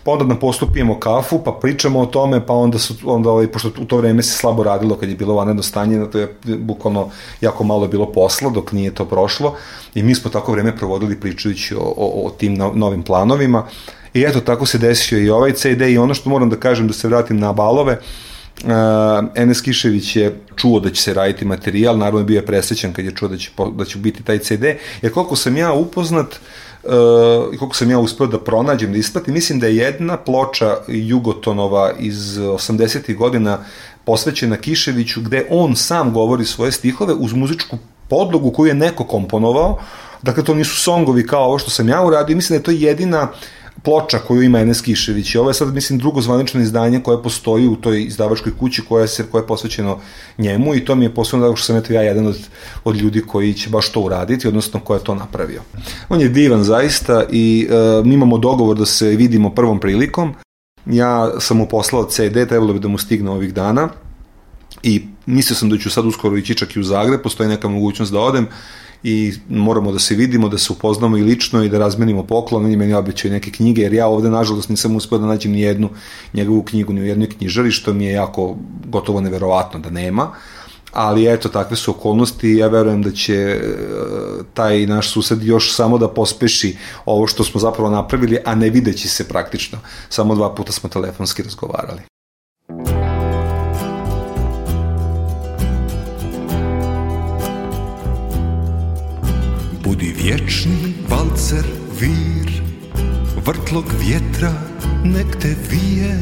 pa 0.04 0.10
onda 0.10 0.24
na 0.24 0.38
poslu 0.38 0.68
pijemo 0.72 1.00
kafu, 1.00 1.44
pa 1.44 1.52
pričamo 1.52 2.00
o 2.00 2.06
tome, 2.06 2.46
pa 2.46 2.54
onda 2.54 2.78
su, 2.78 2.94
onda 3.04 3.30
ovaj, 3.30 3.46
pošto 3.46 3.70
u 3.80 3.84
to 3.84 3.96
vreme 3.96 4.22
se 4.22 4.38
slabo 4.38 4.62
radilo 4.62 4.96
kad 4.96 5.08
je 5.08 5.16
bilo 5.16 5.34
vanredno 5.34 5.62
stanje, 5.62 6.06
to 6.12 6.18
je 6.18 6.34
bukvalno 6.44 7.10
jako 7.40 7.64
malo 7.64 7.88
bilo 7.88 8.12
posla 8.12 8.50
dok 8.50 8.72
nije 8.72 8.94
to 8.94 9.04
prošlo 9.04 9.54
i 9.94 10.02
mi 10.02 10.14
smo 10.14 10.30
tako 10.30 10.52
vreme 10.52 10.76
provodili 10.76 11.20
pričajući 11.20 11.74
o, 11.74 11.94
o, 11.96 12.26
o 12.26 12.30
tim 12.30 12.54
no, 12.54 12.72
novim 12.74 13.02
planovima 13.02 13.66
i 14.14 14.22
eto 14.22 14.40
tako 14.40 14.66
se 14.66 14.78
desio 14.78 15.18
i 15.18 15.30
ovaj 15.30 15.52
CD 15.52 15.80
i 15.80 15.98
ono 15.98 16.14
što 16.14 16.30
moram 16.30 16.50
da 16.50 16.56
kažem 16.56 16.86
da 16.86 16.92
se 16.92 17.08
vratim 17.08 17.38
na 17.38 17.52
balove, 17.52 17.98
Uh, 18.64 18.70
Enes 19.34 19.60
Kišević 19.60 20.16
je 20.16 20.40
čuo 20.56 20.80
da 20.80 20.90
će 20.90 21.02
se 21.02 21.14
raditi 21.14 21.44
materijal, 21.44 21.98
naravno 21.98 22.24
bio 22.24 22.36
je 22.36 22.46
presrećan 22.46 22.92
kad 22.92 23.04
je 23.04 23.14
čuo 23.14 23.28
da 23.28 23.36
će, 23.36 23.50
da 23.76 23.84
će 23.84 23.98
biti 23.98 24.22
taj 24.22 24.38
CD, 24.38 24.64
jer 25.02 25.12
koliko 25.12 25.36
sam 25.36 25.56
ja 25.56 25.72
upoznat, 25.72 26.26
uh, 26.84 26.90
koliko 27.58 27.76
sam 27.76 27.90
ja 27.90 27.98
uspeo 27.98 28.26
da 28.26 28.40
pronađem, 28.40 28.92
da 28.92 28.98
ispratim, 28.98 29.34
mislim 29.34 29.60
da 29.60 29.66
je 29.66 29.76
jedna 29.76 30.16
ploča 30.16 30.76
Jugotonova 30.88 31.92
iz 31.98 32.38
80. 32.38 33.16
godina 33.16 33.58
posvećena 34.04 34.56
Kiševiću, 34.56 35.20
gde 35.20 35.46
on 35.50 35.76
sam 35.76 36.12
govori 36.12 36.44
svoje 36.44 36.72
stihove 36.72 37.14
uz 37.14 37.32
muzičku 37.32 37.78
podlogu 38.08 38.50
koju 38.50 38.68
je 38.68 38.74
neko 38.74 39.04
komponovao, 39.04 39.78
dakle 40.22 40.44
to 40.44 40.54
nisu 40.54 40.76
songovi 40.76 41.26
kao 41.26 41.44
ovo 41.44 41.58
što 41.58 41.70
sam 41.70 41.88
ja 41.88 42.04
uradio, 42.04 42.36
mislim 42.36 42.54
da 42.54 42.60
je 42.60 42.64
to 42.64 42.86
jedina 42.86 43.28
ploča 43.82 44.18
koju 44.18 44.42
ima 44.42 44.60
Enes 44.60 44.80
Kišević 44.80 45.34
i 45.34 45.38
ovo 45.38 45.50
je 45.50 45.54
sad 45.54 45.74
mislim 45.74 45.98
drugo 45.98 46.20
zvanično 46.20 46.60
izdanje 46.60 47.00
koje 47.00 47.22
postoji 47.22 47.66
u 47.66 47.76
toj 47.76 48.02
izdavačkoj 48.02 48.52
kući 48.58 48.82
koja 48.88 49.06
se 49.06 49.26
koja 49.30 49.42
je 49.42 49.46
posvećeno 49.46 49.98
njemu 50.38 50.74
i 50.74 50.84
to 50.84 50.94
mi 50.94 51.04
je 51.04 51.14
posebno 51.14 51.46
zato 51.46 51.56
što 51.56 51.66
sam 51.66 51.76
eto 51.76 51.92
ja 51.92 52.02
jedan 52.02 52.26
od, 52.26 52.38
od 52.84 52.96
ljudi 52.96 53.22
koji 53.26 53.54
će 53.54 53.70
baš 53.70 53.92
to 53.92 54.00
uraditi 54.00 54.48
odnosno 54.48 54.80
ko 54.80 54.94
je 54.94 55.04
to 55.04 55.14
napravio. 55.14 55.62
On 56.08 56.20
je 56.20 56.28
divan 56.28 56.64
zaista 56.64 57.24
i 57.30 57.68
e, 57.70 58.02
mi 58.04 58.14
imamo 58.14 58.38
dogovor 58.38 58.76
da 58.76 58.86
se 58.86 59.08
vidimo 59.08 59.54
prvom 59.54 59.80
prilikom. 59.80 60.34
Ja 60.86 61.40
sam 61.40 61.56
mu 61.56 61.66
poslao 61.66 62.04
CD, 62.04 62.48
trebalo 62.48 62.72
bi 62.72 62.78
da 62.78 62.88
mu 62.88 62.98
stigne 62.98 63.30
ovih 63.30 63.54
dana 63.54 63.88
i 64.82 65.06
mislio 65.26 65.56
sam 65.56 65.70
da 65.70 65.78
ću 65.78 65.90
sad 65.90 66.06
uskoro 66.06 66.36
ići 66.36 66.54
čak 66.54 66.76
i 66.76 66.80
u 66.80 66.82
Zagreb, 66.82 67.20
postoji 67.22 67.48
neka 67.48 67.68
mogućnost 67.68 68.12
da 68.12 68.20
odem 68.20 68.46
i 69.02 69.32
moramo 69.48 69.92
da 69.92 69.98
se 69.98 70.14
vidimo, 70.14 70.48
da 70.48 70.58
se 70.58 70.72
upoznamo 70.72 71.16
i 71.16 71.22
lično 71.22 71.62
i 71.64 71.68
da 71.68 71.78
razmenimo 71.78 72.22
poklon, 72.22 72.64
on 72.64 72.70
je 72.70 72.76
meni 72.76 72.94
obećao 72.94 73.30
neke 73.30 73.50
knjige, 73.50 73.82
jer 73.82 73.92
ja 73.92 74.06
ovde 74.06 74.30
nažalost 74.30 74.68
nisam 74.68 74.96
uspeo 74.96 75.18
da 75.18 75.26
nađem 75.26 75.52
ni 75.52 75.60
jednu 75.60 75.88
njegovu 76.34 76.62
knjigu, 76.62 76.92
ni 76.92 77.00
u 77.00 77.06
jednoj 77.06 77.28
knjižari, 77.28 77.70
što 77.70 77.92
mi 77.92 78.04
je 78.04 78.12
jako 78.12 78.56
gotovo 78.86 79.20
neverovatno 79.20 79.80
da 79.80 79.90
nema, 79.90 80.30
ali 80.92 81.32
eto, 81.32 81.48
takve 81.48 81.76
su 81.76 81.90
okolnosti 81.90 82.48
i 82.48 82.56
ja 82.56 82.68
verujem 82.68 83.02
da 83.02 83.10
će 83.10 83.34
e, 83.34 83.60
taj 84.54 84.86
naš 84.86 85.12
sused 85.12 85.42
još 85.42 85.74
samo 85.74 85.98
da 85.98 86.08
pospeši 86.08 86.76
ovo 87.04 87.26
što 87.26 87.44
smo 87.44 87.60
zapravo 87.60 87.90
napravili, 87.90 88.38
a 88.44 88.54
ne 88.54 88.70
videći 88.70 89.08
se 89.08 89.28
praktično. 89.28 89.78
Samo 90.08 90.34
dva 90.34 90.54
puta 90.54 90.72
smo 90.72 90.88
telefonski 90.88 91.42
razgovarali. 91.42 92.09
Vječni 100.22 100.94
valcer 101.08 101.64
vir 102.00 102.62
Vrtlog 103.46 103.84
vjetra 104.00 104.52
nek 105.04 105.36
te 105.42 105.54
vije. 105.70 106.20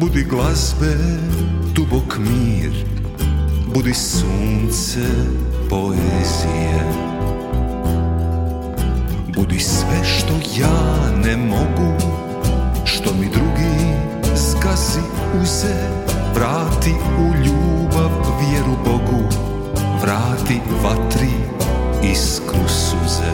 Budi 0.00 0.22
glazbe 0.30 0.94
dubok 1.74 2.18
mir 2.18 2.84
Budi 3.74 3.94
sunce 3.94 5.06
poezije. 5.70 6.92
Budi 9.36 9.60
sve 9.60 10.04
što 10.04 10.60
ja 10.60 11.10
ne 11.24 11.36
mogu 11.36 11.94
Što 12.84 13.14
mi 13.14 13.26
drugi 13.26 13.94
zgazi 14.36 15.00
uze. 15.42 15.74
Vrati 16.34 16.94
u 17.18 17.44
ljubav 17.44 18.10
vjeru 18.40 18.76
Bogu 18.84 19.24
Vrati 20.02 20.60
vatri 20.82 21.61
iskru 22.02 22.68
suze. 22.68 23.32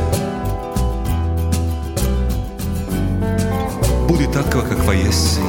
Budi 4.09 4.27
takva 4.33 4.62
kakva 4.62 4.93
jesi. 4.93 5.49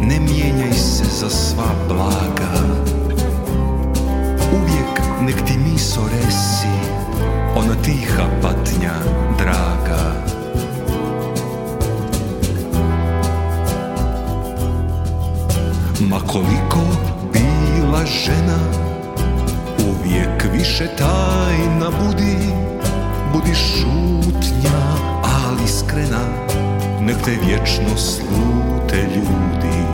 Ne 0.00 0.20
mijenjaj 0.20 0.72
se 0.72 1.04
za 1.20 1.30
sva 1.30 1.70
blaga. 1.88 2.52
Uvijek 4.52 5.00
nek 5.26 5.44
ti 5.46 5.58
miso 5.58 6.00
resi 6.08 6.74
Ona 7.56 7.74
tiha 7.82 8.26
patnja 8.42 8.94
draga. 9.38 10.02
Ma 16.00 16.20
koliko 16.20 16.80
bila 17.32 18.06
žena 18.06 18.83
Uvijek 19.88 20.44
više 20.52 20.86
tajna 20.98 21.90
budi 21.90 22.36
Budi 23.32 23.54
šutnja, 23.54 24.78
ali 25.22 25.64
iskrena 25.64 26.20
Nek 27.00 27.16
te 27.24 27.30
vječno 27.46 27.96
slute 27.96 28.96
ljudi 29.16 29.84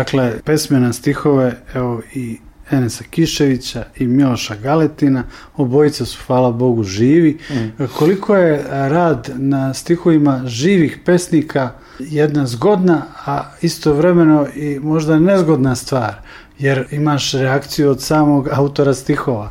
dakle, 0.00 0.32
pesme 0.44 0.80
na 0.80 0.92
stihove, 0.92 1.56
evo 1.74 2.02
i 2.14 2.38
Enesa 2.70 3.04
Kiševića 3.10 3.84
i 3.96 4.06
Miloša 4.06 4.56
Galetina, 4.56 5.24
obojica 5.56 6.04
su, 6.04 6.18
hvala 6.26 6.52
Bogu, 6.52 6.82
živi. 6.82 7.38
Koliko 7.98 8.36
je 8.36 8.64
rad 8.68 9.30
na 9.36 9.74
stihovima 9.74 10.42
živih 10.46 10.98
pesnika 11.04 11.72
jedna 11.98 12.46
zgodna, 12.46 13.02
a 13.26 13.50
istovremeno 13.62 14.46
i 14.54 14.78
možda 14.82 15.18
nezgodna 15.18 15.76
stvar, 15.76 16.14
jer 16.58 16.86
imaš 16.90 17.32
reakciju 17.32 17.90
od 17.90 18.02
samog 18.02 18.48
autora 18.52 18.94
stihova. 18.94 19.50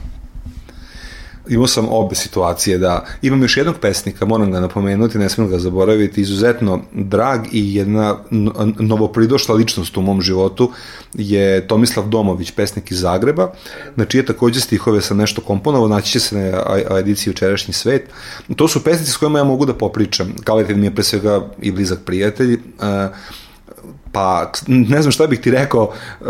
Imao 1.50 1.68
sam 1.68 1.88
obe 1.90 2.16
situacije 2.16 2.78
da 2.78 3.06
imam 3.22 3.42
još 3.42 3.58
jednog 3.58 3.76
pesnika, 3.82 4.26
moram 4.26 4.52
ga 4.52 4.60
napomenuti, 4.60 5.18
ne 5.18 5.30
smijem 5.30 5.52
ga 5.52 5.60
zaboraviti, 5.60 6.22
izuzetno 6.22 6.82
drag 6.94 7.40
i 7.52 7.76
jedna 7.76 8.18
no- 8.30 8.74
novopridošla 8.80 9.56
ličnost 9.56 9.98
u 9.98 10.02
mom 10.02 10.22
životu 10.22 10.72
je 11.14 11.68
Tomislav 11.68 12.08
Domović, 12.08 12.52
pesnik 12.52 12.92
iz 12.92 13.00
Zagreba, 13.00 13.52
na 13.96 14.06
čije 14.06 14.26
takođe 14.26 14.60
stihove 14.60 15.02
sam 15.02 15.18
nešto 15.18 15.42
komponovao, 15.42 15.88
naći 15.88 16.12
će 16.12 16.20
se 16.20 16.36
na 16.36 16.98
ediciji 17.00 17.32
Učerašnji 17.32 17.74
svet. 17.74 18.10
To 18.56 18.68
su 18.68 18.84
pesnici 18.84 19.12
s 19.12 19.18
kojima 19.18 19.40
ja 19.40 19.44
mogu 19.44 19.66
da 19.66 19.74
popričam. 19.74 20.36
Kaletin 20.44 20.80
mi 20.80 20.86
je 20.86 20.96
pre 20.96 21.04
svega 21.04 21.42
i 21.62 21.72
blizak 21.72 22.00
prijatelj, 22.06 22.54
uh, 22.54 22.60
Pa, 24.12 24.52
ne 24.68 25.02
znam 25.02 25.12
šta 25.12 25.28
bih 25.28 25.40
ti 25.40 25.52
rekao, 25.52 25.92
e, 26.22 26.26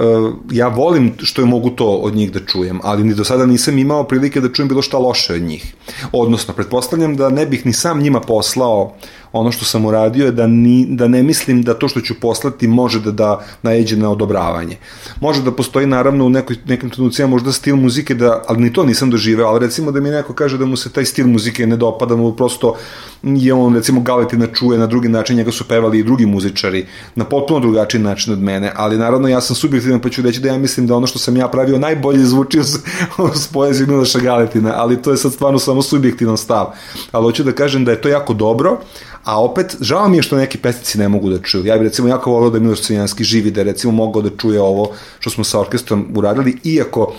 ja 0.52 0.68
volim 0.68 1.14
što 1.24 1.42
je 1.42 1.46
mogu 1.46 1.70
to 1.70 1.88
od 1.88 2.16
njih 2.16 2.32
da 2.32 2.40
čujem, 2.40 2.80
ali 2.84 3.04
ni 3.04 3.14
do 3.14 3.24
sada 3.24 3.46
nisam 3.46 3.78
imao 3.78 4.04
prilike 4.04 4.42
da 4.42 4.54
čujem 4.54 4.68
bilo 4.68 4.82
šta 4.82 4.98
loše 4.98 5.34
od 5.34 5.42
njih. 5.42 5.74
Odnosno, 6.12 6.54
pretpostavljam 6.54 7.16
da 7.16 7.30
ne 7.30 7.46
bih 7.46 7.66
ni 7.66 7.74
sam 7.74 8.02
njima 8.02 8.20
poslao 8.20 8.94
ono 9.32 9.52
što 9.52 9.66
sam 9.66 9.86
uradio 9.86 10.26
je 10.26 10.32
da, 10.32 10.48
ni, 10.48 10.86
da 10.90 11.08
ne 11.08 11.24
mislim 11.24 11.62
da 11.64 11.74
to 11.74 11.88
što 11.88 12.02
ću 12.02 12.20
poslati 12.22 12.68
može 12.68 13.00
da 13.00 13.12
da 13.12 13.40
najeđe 13.64 13.98
na 13.98 14.12
odobravanje. 14.12 14.78
Može 15.22 15.44
da 15.44 15.52
postoji 15.52 15.88
naravno 15.88 16.26
u 16.26 16.30
nekoj, 16.30 16.56
nekim 16.66 16.90
trenucima 16.90 17.28
možda 17.28 17.52
stil 17.52 17.76
muzike, 17.76 18.16
da, 18.16 18.42
ali 18.48 18.62
ni 18.64 18.74
to 18.74 18.86
nisam 18.86 19.10
doživeo, 19.10 19.48
ali 19.48 19.60
recimo 19.66 19.92
da 19.92 20.00
mi 20.00 20.10
neko 20.10 20.34
kaže 20.34 20.58
da 20.58 20.66
mu 20.66 20.78
se 20.78 20.90
taj 20.90 21.06
stil 21.06 21.28
muzike 21.28 21.68
ne 21.68 21.78
dopada, 21.78 22.16
mu 22.16 22.32
prosto 22.36 22.76
je 23.24 23.54
on 23.54 23.76
recimo 23.76 24.02
Galetina 24.02 24.48
čuje 24.48 24.80
na 24.80 24.88
drugi 24.88 25.10
način, 25.10 25.38
njega 25.38 25.52
su 25.52 25.68
pevali 25.68 26.00
i 26.00 26.04
drugi 26.04 26.26
muzičari 26.26 26.86
na 27.16 27.26
potpuno 27.26 27.60
drugačiji 27.60 28.02
način 28.02 28.34
od 28.34 28.40
mene, 28.40 28.72
ali 28.76 28.98
naravno 28.98 29.28
ja 29.28 29.42
sam 29.42 29.56
subjektivan 29.56 30.00
pa 30.02 30.10
ću 30.10 30.22
reći 30.22 30.40
da 30.40 30.50
ja 30.50 30.58
mislim 30.58 30.88
da 30.88 30.96
ono 30.96 31.08
što 31.08 31.20
sam 31.20 31.38
ja 31.38 31.48
pravio 31.48 31.80
najbolje 31.80 32.26
zvuči 32.26 32.60
uz, 32.60 32.78
uz 33.18 33.48
poeziju 33.54 33.88
Miloša 33.88 34.20
Galetina, 34.20 34.74
ali 34.76 35.02
to 35.02 35.12
je 35.12 35.18
sad 35.18 35.34
stvarno 35.34 35.60
samo 35.60 35.82
subjektivan 35.82 36.38
stav. 36.38 36.72
Ali 37.12 37.24
hoću 37.24 37.44
da 37.44 37.52
kažem 37.52 37.86
da 37.86 37.92
je 37.92 38.02
to 38.02 38.10
jako 38.10 38.34
dobro, 38.34 38.80
a 39.24 39.42
opet, 39.42 39.76
žao 39.82 40.10
mi 40.10 40.18
je 40.18 40.24
što 40.24 40.38
neki 40.38 40.58
pesnici 40.58 40.98
ne 40.98 41.10
mogu 41.10 41.30
da 41.30 41.42
čuju. 41.42 41.66
Ja 41.66 41.78
bih 41.78 41.84
recimo 41.84 42.08
jako 42.08 42.32
volio 42.32 42.50
da 42.50 42.58
je 42.58 42.62
Miloš 42.62 42.82
Crnjanski 42.82 43.24
živi, 43.24 43.52
da 43.52 43.62
je 43.62 43.66
recimo 43.66 43.94
mogao 43.94 44.22
da 44.22 44.30
čuje 44.38 44.62
ovo 44.62 44.92
što 45.20 45.30
smo 45.30 45.44
sa 45.44 45.60
orkestrom 45.60 46.08
uradili, 46.16 46.58
iako 46.64 47.14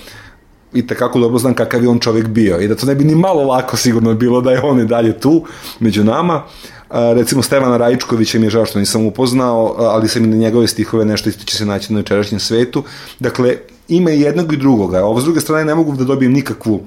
i 0.72 0.86
tekako 0.86 1.18
dobro 1.18 1.38
znam 1.38 1.54
kakav 1.54 1.82
je 1.82 1.88
on 1.88 1.98
čovjek 1.98 2.26
bio 2.26 2.60
i 2.60 2.68
da 2.68 2.74
to 2.74 2.86
ne 2.86 2.94
bi 2.94 3.04
ni 3.04 3.14
malo 3.14 3.42
lako 3.42 3.76
sigurno 3.76 4.14
bilo 4.14 4.40
da 4.40 4.50
je 4.50 4.62
on 4.62 4.80
i 4.80 4.86
dalje 4.86 5.20
tu 5.20 5.44
među 5.80 6.04
nama. 6.04 6.42
A, 6.90 7.12
recimo 7.12 7.42
Stevana 7.42 7.76
Rajičkovića 7.76 8.38
mi 8.38 8.46
je 8.46 8.50
žao 8.50 8.66
što 8.66 8.78
nisam 8.78 9.06
upoznao, 9.06 9.74
ali 9.78 10.08
sam 10.08 10.24
i 10.24 10.26
na 10.26 10.36
njegove 10.36 10.66
stihove 10.66 11.04
nešto 11.04 11.28
isto 11.28 11.44
će 11.44 11.56
se 11.56 11.66
naći 11.66 11.92
na 11.92 11.98
večerašnjem 11.98 12.40
svetu. 12.40 12.82
Dakle, 13.18 13.56
ima 13.88 14.10
i 14.10 14.20
jednog 14.20 14.52
i 14.52 14.56
drugoga. 14.56 15.04
Ovo 15.04 15.20
s 15.20 15.24
druge 15.24 15.40
strane 15.40 15.64
ne 15.64 15.74
mogu 15.74 15.96
da 15.96 16.04
dobijem 16.04 16.32
nikakvu 16.32 16.80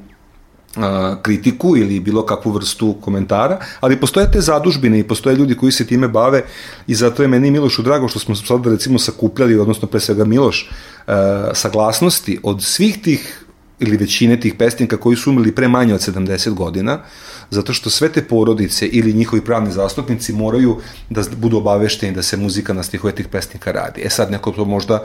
kritiku 1.22 1.78
ili 1.78 2.00
bilo 2.00 2.26
kakvu 2.26 2.52
vrstu 2.52 2.96
komentara, 3.02 3.60
ali 3.80 4.00
postoje 4.00 4.32
te 4.32 4.42
zadužbine 4.42 5.00
i 5.00 5.04
postoje 5.04 5.36
ljudi 5.36 5.56
koji 5.56 5.72
se 5.72 5.88
time 5.88 6.08
bave 6.08 6.44
i 6.88 6.96
zato 6.96 7.22
je 7.22 7.28
meni 7.28 7.52
Milošu 7.52 7.82
drago 7.82 8.08
što 8.08 8.20
smo 8.20 8.36
sad 8.36 8.66
recimo 8.66 9.00
sakupljali, 9.00 9.60
odnosno 9.60 9.88
pre 9.88 10.00
svega 10.00 10.26
Miloš, 10.26 10.70
saglasnosti 11.54 12.40
od 12.44 12.64
svih 12.64 13.02
tih 13.02 13.40
ili 13.80 13.98
većine 13.98 14.40
tih 14.40 14.54
pesnika 14.54 14.98
koji 14.98 15.18
su 15.18 15.30
umrli 15.30 15.56
pre 15.56 15.68
manje 15.68 15.94
od 15.94 16.02
70 16.02 16.54
godina, 16.54 17.00
zato 17.50 17.74
što 17.74 17.90
sve 17.90 18.10
te 18.10 18.24
porodice 18.24 18.88
ili 18.88 19.14
njihovi 19.14 19.42
pravni 19.42 19.72
zastupnici 19.72 20.34
moraju 20.34 20.78
da 21.10 21.22
budu 21.38 21.58
obavešteni 21.58 22.16
da 22.16 22.24
se 22.24 22.38
muzika 22.38 22.74
na 22.74 22.84
stihove 22.84 23.16
tih 23.16 23.28
pesnika 23.28 23.72
radi. 23.72 24.02
E 24.06 24.10
sad 24.10 24.32
neko 24.32 24.52
to 24.52 24.66
možda 24.66 25.04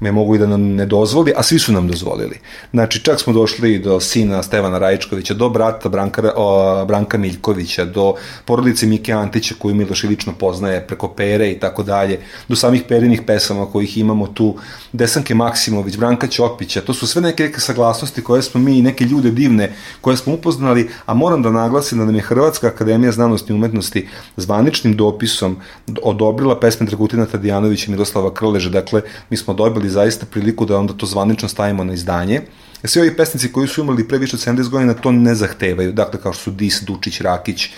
me 0.00 0.12
mogu 0.12 0.34
i 0.34 0.38
da 0.38 0.46
nam 0.46 0.62
ne 0.62 0.86
dozvoli, 0.86 1.32
a 1.36 1.42
svi 1.42 1.58
su 1.58 1.72
nam 1.72 1.88
dozvolili. 1.88 2.38
Znači, 2.70 3.04
čak 3.04 3.20
smo 3.20 3.32
došli 3.32 3.78
do 3.78 4.00
sina 4.00 4.42
Stevana 4.42 4.78
Rajičkovića, 4.78 5.34
do 5.34 5.48
brata 5.48 5.88
Branka, 5.88 6.32
o, 6.36 6.84
Branka 6.84 7.18
Miljkovića, 7.18 7.84
do 7.84 8.14
porodice 8.44 8.86
Mike 8.86 9.12
Antića 9.12 9.54
koju 9.58 9.74
Miloš 9.74 10.02
lično 10.02 10.32
poznaje 10.32 10.86
preko 10.86 11.08
Pere 11.08 11.50
i 11.50 11.60
tako 11.60 11.82
dalje, 11.82 12.20
do 12.48 12.56
samih 12.56 12.82
Perinih 12.88 13.22
pesama 13.26 13.66
kojih 13.66 13.98
imamo 13.98 14.26
tu, 14.26 14.56
Desanke 14.92 15.34
Maksimović, 15.34 15.96
Branka 15.96 16.26
Ćopića, 16.26 16.80
to 16.80 16.94
su 16.94 17.06
sve 17.06 17.22
neke, 17.22 17.42
neke 17.42 17.60
saglasnosti 17.60 18.24
koje 18.24 18.42
smo 18.42 18.60
mi 18.60 18.78
i 18.78 18.82
neke 18.82 19.04
ljude 19.04 19.30
divne 19.30 19.72
koje 20.00 20.16
smo 20.16 20.34
upoznali, 20.34 20.88
a 21.06 21.14
moram 21.14 21.42
da 21.42 21.50
naglasim 21.50 21.98
da 21.98 22.04
nam 22.04 22.14
je 22.14 22.22
Hrvatska 22.22 22.66
akademija 22.66 23.12
znanosti 23.12 23.52
i 23.52 23.56
umetnosti 23.56 24.08
zvaničnim 24.36 24.96
dopisom 24.96 25.56
odobrila 26.02 26.60
pesme 26.60 26.86
Dragutina 26.86 27.26
Tadijanovića 27.26 27.84
i 27.88 27.90
Miroslava 27.90 28.34
Krleža, 28.34 28.70
dakle, 28.70 29.02
mi 29.30 29.36
smo 29.36 29.54
dobili 29.54 29.89
zaista 29.90 30.26
priliku 30.26 30.66
da 30.66 30.78
onda 30.78 30.92
to 30.92 31.06
zvanično 31.06 31.48
stavimo 31.48 31.84
na 31.84 31.92
izdanje. 31.92 32.40
Svi 32.84 33.00
ovi 33.00 33.16
pesnici 33.16 33.52
koji 33.52 33.68
su 33.68 33.82
umrli 33.82 34.08
pre 34.08 34.18
više 34.18 34.36
od 34.36 34.56
70 34.56 34.68
godina 34.68 34.94
to 34.94 35.12
ne 35.12 35.34
zahtevaju, 35.34 35.92
dakle 35.92 36.20
kao 36.20 36.32
što 36.32 36.42
su 36.42 36.50
Dis, 36.50 36.82
Dučić, 36.82 37.20
Rakić, 37.20 37.64
e, 37.66 37.70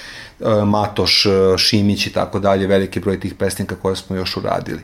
Matoš, 0.64 1.26
e, 1.26 1.30
Šimić 1.58 2.06
i 2.06 2.12
tako 2.12 2.38
dalje, 2.38 2.66
veliki 2.66 3.00
broj 3.00 3.20
tih 3.20 3.34
pesnika 3.34 3.74
koje 3.76 3.96
smo 3.96 4.16
još 4.16 4.36
uradili. 4.36 4.80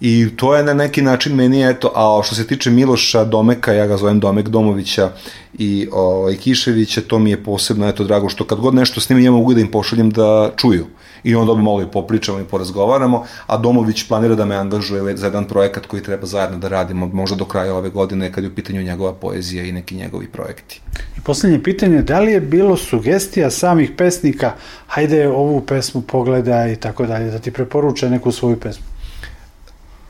I 0.00 0.28
to 0.36 0.56
je 0.56 0.62
na 0.62 0.74
neki 0.74 1.02
način 1.02 1.34
meni, 1.34 1.70
eto, 1.70 1.92
a 1.94 2.22
što 2.22 2.34
se 2.34 2.46
tiče 2.46 2.70
Miloša 2.70 3.24
Domeka, 3.24 3.72
ja 3.72 3.86
ga 3.86 3.96
zovem 3.96 4.20
Domek 4.20 4.48
Domovića 4.48 5.10
i 5.58 5.88
o, 5.92 6.30
i 6.30 6.36
Kiševića, 6.36 7.00
to 7.00 7.18
mi 7.18 7.30
je 7.30 7.44
posebno, 7.44 7.88
eto, 7.88 8.04
drago, 8.04 8.28
što 8.28 8.44
kad 8.44 8.60
god 8.60 8.74
nešto 8.74 9.00
snimim, 9.00 9.24
ja 9.24 9.30
mogu 9.30 9.54
da 9.54 9.60
im 9.60 9.70
pošaljem 9.70 10.10
da 10.10 10.50
čuju. 10.56 10.86
I 11.24 11.34
onda 11.34 11.54
malo 11.54 11.82
i 11.82 11.86
popričamo 11.92 12.40
i 12.40 12.44
porazgovaramo, 12.44 13.24
a 13.46 13.56
Domović 13.56 14.08
planira 14.08 14.34
da 14.34 14.44
me 14.44 14.56
angažuje 14.56 15.16
za 15.16 15.26
jedan 15.26 15.44
projekat 15.44 15.86
koji 15.86 16.02
treba 16.02 16.26
zajedno 16.26 16.58
da 16.58 16.68
radimo, 16.68 17.06
možda 17.06 17.36
do 17.36 17.44
kraja 17.44 17.74
ove 17.74 17.90
godine, 17.90 18.32
kad 18.32 18.44
je 18.44 18.50
u 18.50 18.54
pitanju 18.54 18.82
njegova 18.82 19.12
poezija 19.12 19.64
i 19.64 19.72
neki 19.72 19.94
njegovi 19.94 20.26
projekti. 20.26 20.80
I 21.18 21.20
poslednje 21.20 21.62
pitanje, 21.62 22.02
da 22.02 22.20
li 22.20 22.32
je 22.32 22.40
bilo 22.40 22.76
sugestija 22.76 23.50
samih 23.50 23.90
pesnika, 23.96 24.52
hajde 24.86 25.28
ovu 25.28 25.60
pesmu 25.60 26.02
pogleda 26.02 26.68
i 26.68 26.76
tako 26.76 27.06
dalje, 27.06 27.30
da 27.30 27.38
ti 27.38 27.50
preporuče 27.50 28.10
neku 28.10 28.32
svoju 28.32 28.60
pesmu? 28.60 28.95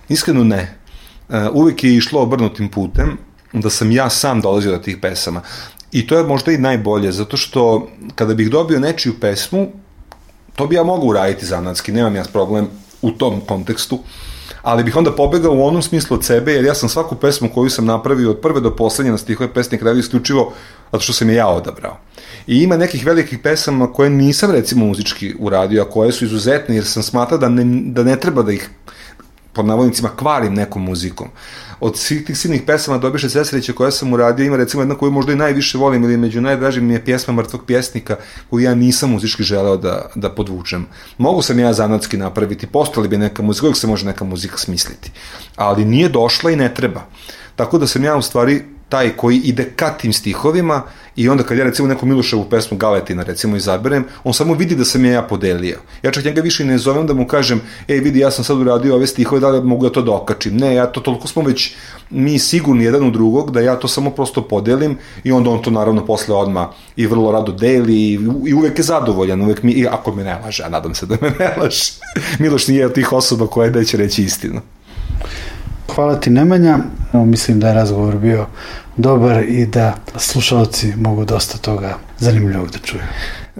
Iskreno 0.08 0.44
ne. 0.44 0.78
E, 1.28 1.48
uvek 1.52 1.84
je 1.84 1.96
išlo 1.96 2.22
obrnutim 2.22 2.68
putem, 2.68 3.18
da 3.52 3.70
sam 3.70 3.90
ja 3.90 4.10
sam 4.10 4.40
dolazio 4.40 4.72
do 4.72 4.78
tih 4.78 4.96
pesama. 5.02 5.42
I 5.92 6.06
to 6.06 6.18
je 6.18 6.24
možda 6.24 6.52
i 6.52 6.58
najbolje, 6.58 7.12
zato 7.12 7.36
što 7.36 7.88
kada 8.14 8.34
bih 8.34 8.50
dobio 8.50 8.80
nečiju 8.80 9.20
pesmu, 9.20 9.68
to 10.56 10.66
bi 10.66 10.74
ja 10.74 10.84
mogao 10.84 11.06
uraditi 11.06 11.46
zanatski, 11.46 11.92
nemam 11.92 12.16
ja 12.16 12.24
problem 12.32 12.68
u 13.02 13.10
tom 13.10 13.40
kontekstu, 13.40 13.98
ali 14.62 14.84
bih 14.84 14.96
onda 14.96 15.12
pobegao 15.12 15.52
u 15.52 15.66
onom 15.66 15.82
smislu 15.82 16.16
od 16.16 16.24
sebe, 16.24 16.52
jer 16.52 16.64
ja 16.64 16.74
sam 16.74 16.88
svaku 16.88 17.14
pesmu 17.14 17.48
koju 17.54 17.70
sam 17.70 17.86
napravio 17.86 18.30
od 18.30 18.40
prve 18.40 18.60
do 18.60 18.76
poslednje 18.76 19.12
na 19.12 19.18
stihove 19.18 19.54
pesnik 19.54 19.82
radio 19.82 20.00
isključivo 20.00 20.52
zato 20.92 21.02
što 21.02 21.12
sam 21.12 21.28
je 21.28 21.36
ja 21.36 21.48
odabrao. 21.48 21.98
I 22.46 22.62
ima 22.62 22.76
nekih 22.76 23.06
velikih 23.06 23.38
pesama 23.38 23.92
koje 23.92 24.10
nisam 24.10 24.50
recimo 24.50 24.86
muzički 24.86 25.34
uradio, 25.38 25.82
a 25.82 25.90
koje 25.90 26.12
su 26.12 26.24
izuzetne, 26.24 26.74
jer 26.74 26.84
sam 26.84 27.02
smatrao 27.02 27.38
da 27.38 27.48
ne, 27.48 27.64
da 27.92 28.02
ne 28.02 28.16
treba 28.20 28.42
da 28.42 28.52
ih 28.52 28.70
pod 29.56 29.66
navodnicima 29.66 30.10
kvarim 30.16 30.54
nekom 30.54 30.84
muzikom. 30.84 31.28
Od 31.80 31.98
svih 31.98 32.24
tih 32.24 32.38
silnih 32.38 32.62
pesama 32.66 32.98
Dobiše 32.98 33.28
Cesarića 33.28 33.72
koje 33.72 33.92
sam 33.92 34.12
uradio, 34.12 34.46
ima 34.46 34.56
recimo 34.56 34.82
jedna 34.82 34.94
koju 34.94 35.10
možda 35.10 35.32
i 35.32 35.36
najviše 35.36 35.78
volim 35.78 36.04
ili 36.04 36.16
među 36.16 36.40
najdražim 36.40 36.86
mi 36.86 36.94
je 36.94 37.04
pjesma 37.04 37.34
Mrtvog 37.34 37.64
pjesnika 37.66 38.16
koju 38.50 38.64
ja 38.64 38.74
nisam 38.74 39.10
muzički 39.10 39.42
želeo 39.42 39.76
da, 39.76 40.10
da 40.14 40.30
podvučem. 40.30 40.86
Mogu 41.18 41.42
sam 41.42 41.58
ja 41.58 41.72
zanatski 41.72 42.16
napraviti, 42.16 42.66
postali 42.66 43.08
bi 43.08 43.18
neka 43.18 43.42
muzika, 43.42 43.66
uvijek 43.66 43.76
se 43.76 43.86
može 43.86 44.06
neka 44.06 44.24
muzika 44.24 44.58
smisliti. 44.58 45.10
Ali 45.56 45.84
nije 45.84 46.08
došla 46.08 46.50
i 46.50 46.56
ne 46.56 46.74
treba. 46.74 47.02
Tako 47.56 47.78
da 47.78 47.86
sam 47.86 48.04
ja 48.04 48.16
u 48.16 48.22
stvari 48.22 48.75
taj 48.88 49.16
koji 49.16 49.36
ide 49.36 49.64
ka 49.76 49.90
tim 49.90 50.12
stihovima 50.12 50.82
i 51.16 51.28
onda 51.28 51.42
kad 51.42 51.58
ja 51.58 51.64
recimo 51.64 51.88
neku 51.88 52.06
Miloševu 52.06 52.44
pesmu 52.50 52.76
Galetina 52.78 53.22
recimo 53.22 53.56
izaberem, 53.56 54.04
on 54.24 54.34
samo 54.34 54.54
vidi 54.54 54.76
da 54.76 54.84
sam 54.84 55.04
je 55.04 55.12
ja 55.12 55.22
podelio. 55.22 55.78
Ja 56.02 56.10
čak 56.10 56.24
njega 56.24 56.40
više 56.40 56.64
ne 56.64 56.78
zovem 56.78 57.06
da 57.06 57.14
mu 57.14 57.26
kažem, 57.26 57.60
ej 57.88 58.00
vidi 58.00 58.18
ja 58.18 58.30
sam 58.30 58.44
sad 58.44 58.60
uradio 58.60 58.94
ove 58.94 59.06
stihove, 59.06 59.40
da 59.40 59.48
li 59.48 59.62
mogu 59.62 59.84
da 59.84 59.92
to 59.92 60.02
dokačim. 60.02 60.56
Ne, 60.56 60.74
ja 60.74 60.86
to 60.86 61.00
toliko 61.00 61.28
smo 61.28 61.42
već 61.42 61.74
mi 62.10 62.38
sigurni 62.38 62.84
jedan 62.84 63.08
u 63.08 63.10
drugog 63.10 63.50
da 63.50 63.60
ja 63.60 63.76
to 63.76 63.88
samo 63.88 64.10
prosto 64.10 64.42
podelim 64.42 64.98
i 65.24 65.32
onda 65.32 65.50
on 65.50 65.62
to 65.62 65.70
naravno 65.70 66.06
posle 66.06 66.34
odma 66.34 66.70
i 66.96 67.06
vrlo 67.06 67.32
rado 67.32 67.52
deli 67.52 67.94
i, 67.94 68.18
i 68.46 68.54
uvek 68.54 68.78
je 68.78 68.84
zadovoljan, 68.84 69.42
uvek 69.42 69.62
mi, 69.62 69.72
i 69.72 69.86
ako 69.86 70.14
me 70.14 70.24
ne 70.24 70.38
laže, 70.44 70.62
a 70.62 70.68
nadam 70.68 70.94
se 70.94 71.06
da 71.06 71.16
me 71.20 71.30
ne 71.38 71.54
laže. 71.60 71.92
Miloš 72.40 72.68
nije 72.68 72.86
od 72.86 72.94
tih 72.94 73.12
osoba 73.12 73.46
koja 73.46 73.70
da 73.70 73.84
će 73.84 73.96
reći 73.96 74.22
istinu. 74.22 74.60
Hvala 75.94 76.20
ti 76.20 76.30
Nemanja, 76.30 76.78
mislim 77.12 77.60
da 77.60 77.68
je 77.68 77.74
razgovor 77.74 78.16
bio 78.16 78.46
dobar 78.96 79.44
i 79.48 79.66
da 79.66 79.94
slušalci 80.16 80.92
mogu 80.96 81.24
dosta 81.24 81.58
toga 81.58 81.98
zanimljivog 82.18 82.70
da 82.70 82.78
čuju. 82.78 83.02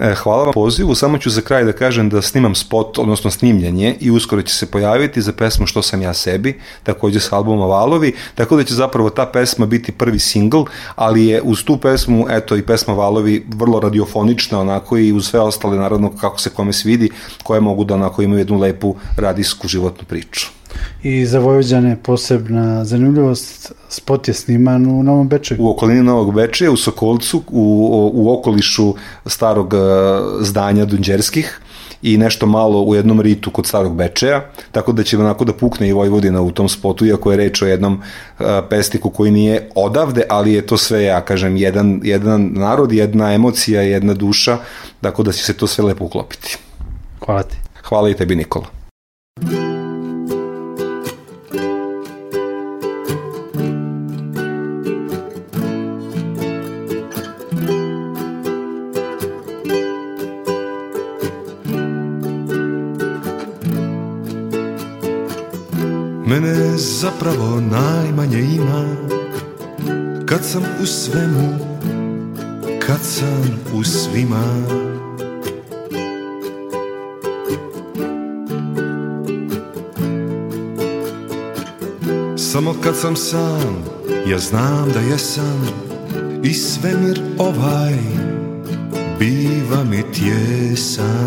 E, 0.00 0.14
hvala 0.14 0.44
vam 0.44 0.52
pozivu, 0.52 0.94
samo 0.94 1.18
ću 1.18 1.30
za 1.30 1.40
kraj 1.40 1.64
da 1.64 1.72
kažem 1.72 2.08
da 2.08 2.22
snimam 2.22 2.54
spot, 2.54 2.98
odnosno 2.98 3.30
snimljanje 3.30 3.96
i 4.00 4.10
uskoro 4.10 4.42
će 4.42 4.54
se 4.54 4.70
pojaviti 4.70 5.22
za 5.22 5.32
pesmu 5.32 5.66
Što 5.66 5.82
sam 5.82 6.02
ja 6.02 6.14
sebi, 6.14 6.60
takođe 6.82 7.20
sa 7.20 7.36
albuma 7.36 7.66
Valovi, 7.66 8.12
tako 8.34 8.56
da 8.56 8.64
će 8.64 8.74
zapravo 8.74 9.10
ta 9.10 9.26
pesma 9.26 9.66
biti 9.66 9.92
prvi 9.92 10.18
singl, 10.18 10.62
ali 10.94 11.26
je 11.26 11.42
uz 11.42 11.64
tu 11.64 11.76
pesmu, 11.76 12.26
eto 12.30 12.56
i 12.56 12.62
pesma 12.62 12.94
Valovi 12.94 13.46
vrlo 13.48 13.80
radiofonična 13.80 14.60
onako 14.60 14.98
i 14.98 15.12
uz 15.12 15.26
sve 15.26 15.40
ostale 15.40 15.76
naravno 15.76 16.12
kako 16.20 16.40
se 16.40 16.50
kome 16.50 16.72
svidi, 16.72 17.10
koje 17.42 17.60
mogu 17.60 17.84
da 17.84 17.94
onako 17.94 18.22
imaju 18.22 18.38
jednu 18.38 18.58
lepu 18.58 18.96
radijsku 19.16 19.68
životnu 19.68 20.04
priču. 20.04 20.46
I 21.02 21.26
za 21.26 21.38
Vojvođane 21.38 21.96
posebna 22.02 22.84
zanimljivost, 22.84 23.72
spot 23.88 24.28
je 24.28 24.34
sniman 24.34 24.86
u 24.86 25.02
Novom 25.02 25.28
Bečeju. 25.28 25.62
U 25.62 25.70
okolini 25.70 26.02
Novog 26.02 26.34
Bečeja, 26.34 26.70
u 26.70 26.76
Sokolcu, 26.76 27.42
u, 27.48 28.10
u 28.14 28.32
okolišu 28.32 28.94
starog 29.26 29.74
e, 29.74 29.78
zdanja 30.40 30.84
Dunđerskih 30.84 31.60
i 32.02 32.18
nešto 32.18 32.46
malo 32.46 32.82
u 32.82 32.94
jednom 32.94 33.20
ritu 33.20 33.50
kod 33.50 33.66
starog 33.66 33.96
Bečeja, 33.96 34.50
tako 34.72 34.92
da 34.92 35.02
će 35.02 35.18
onako 35.18 35.44
da 35.44 35.52
pukne 35.52 35.88
i 35.88 35.92
Vojvodina 35.92 36.42
u 36.42 36.50
tom 36.50 36.68
spotu, 36.68 37.06
iako 37.06 37.30
je 37.30 37.36
reč 37.36 37.62
o 37.62 37.66
jednom 37.66 37.94
uh, 37.94 38.46
pestiku 38.70 39.10
koji 39.10 39.30
nije 39.30 39.68
odavde, 39.74 40.22
ali 40.28 40.52
je 40.52 40.66
to 40.66 40.76
sve, 40.76 41.02
ja 41.02 41.20
kažem, 41.20 41.56
jedan, 41.56 42.00
jedan 42.04 42.50
narod, 42.52 42.92
jedna 42.92 43.32
emocija, 43.32 43.82
jedna 43.82 44.14
duša, 44.14 44.58
tako 45.00 45.22
da 45.22 45.32
će 45.32 45.44
se 45.44 45.54
to 45.54 45.66
sve 45.66 45.84
lepo 45.84 46.04
uklopiti. 46.04 46.56
Hvala 47.24 47.42
ti. 47.42 47.56
Hvala 47.82 48.10
i 48.10 48.14
tebi, 48.14 48.36
Nikola. 48.36 48.66
Mene 66.26 66.76
zapravo 66.76 67.60
najmanje 67.60 68.38
ima. 68.38 68.96
Kad 70.26 70.44
sam 70.44 70.62
u 70.82 70.86
svemu 70.86 71.58
Kad 72.86 72.98
sam 73.02 73.60
u 73.74 73.84
svima. 73.84 74.44
Samo 82.36 82.74
kad 82.82 82.96
sam 82.96 83.16
sam 83.16 83.84
Ja 84.26 84.38
znam 84.38 84.90
da 84.94 85.00
jesam. 85.00 85.66
I 86.42 86.54
svemir 86.54 87.20
ovaj 87.38 87.98
Biva 89.18 89.84
mi 89.84 90.02
tjesan 90.12 91.26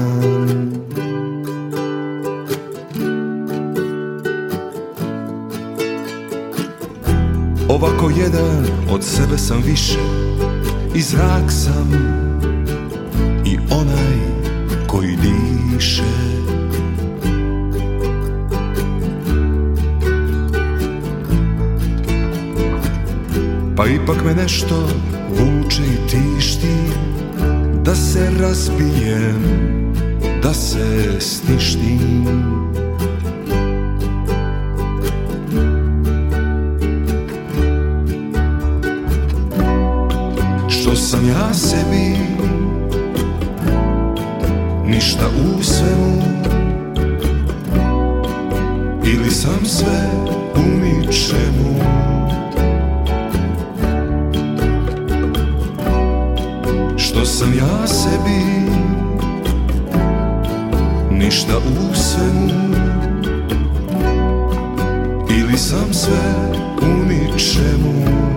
Ovako 7.69 8.09
jedan 8.09 8.65
od 8.91 9.03
sebe 9.03 9.37
sam 9.37 9.61
više 9.61 9.99
I 10.95 11.01
zrak 11.01 11.51
sam 11.51 11.91
I 13.45 13.57
onaj 13.71 14.17
koji 14.87 15.15
diše. 15.15 16.03
Pa 23.77 23.85
ipak 23.85 24.25
me 24.25 24.33
nešto 24.33 24.87
vuče 25.29 25.83
i 25.83 26.09
tišti 26.09 26.75
Da 27.83 27.95
se 27.95 28.31
razbijem, 28.39 29.43
da 30.43 30.53
se 30.53 31.17
sništim 31.19 32.58
Ili 65.29 65.57
sam 65.57 65.93
sve 65.93 66.51
u 66.81 67.05
ničemu 67.05 68.28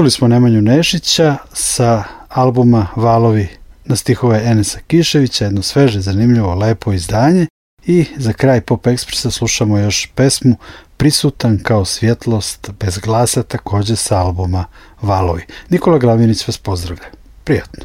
Čuli 0.00 0.10
smo 0.10 0.28
Nemanju 0.28 0.62
Nešića 0.62 1.36
sa 1.52 2.04
albuma 2.28 2.86
Valovi 2.96 3.48
na 3.84 3.96
stihove 3.96 4.42
Enesa 4.44 4.78
Kiševića, 4.86 5.44
jedno 5.44 5.62
sveže, 5.62 6.00
zanimljivo, 6.00 6.54
lepo 6.54 6.92
izdanje. 6.92 7.46
I 7.86 8.04
za 8.16 8.32
kraj 8.32 8.60
Pop 8.60 8.86
Ekspresa 8.86 9.30
slušamo 9.30 9.78
još 9.78 10.10
pesmu 10.14 10.56
Prisutan 10.96 11.58
kao 11.62 11.84
svjetlost 11.84 12.70
bez 12.80 12.98
glasa 12.98 13.42
takođe 13.42 13.96
sa 13.96 14.18
albuma 14.18 14.64
Valovi. 15.02 15.42
Nikola 15.68 15.98
Glavinić 15.98 16.46
vas 16.46 16.58
pozdravlja. 16.58 17.06
Prijatno. 17.44 17.84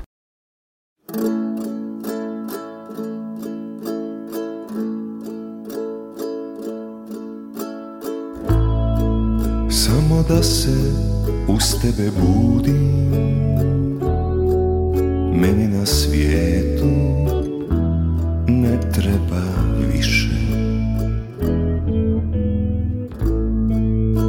Samo 9.70 10.24
da 10.30 10.44
se 10.44 11.15
uz 11.48 11.76
tebe 11.82 12.12
budim 12.22 12.96
Meni 15.42 15.68
na 15.68 15.86
svijetu 15.86 16.86
ne 18.48 18.80
treba 18.92 19.42
više. 19.94 20.30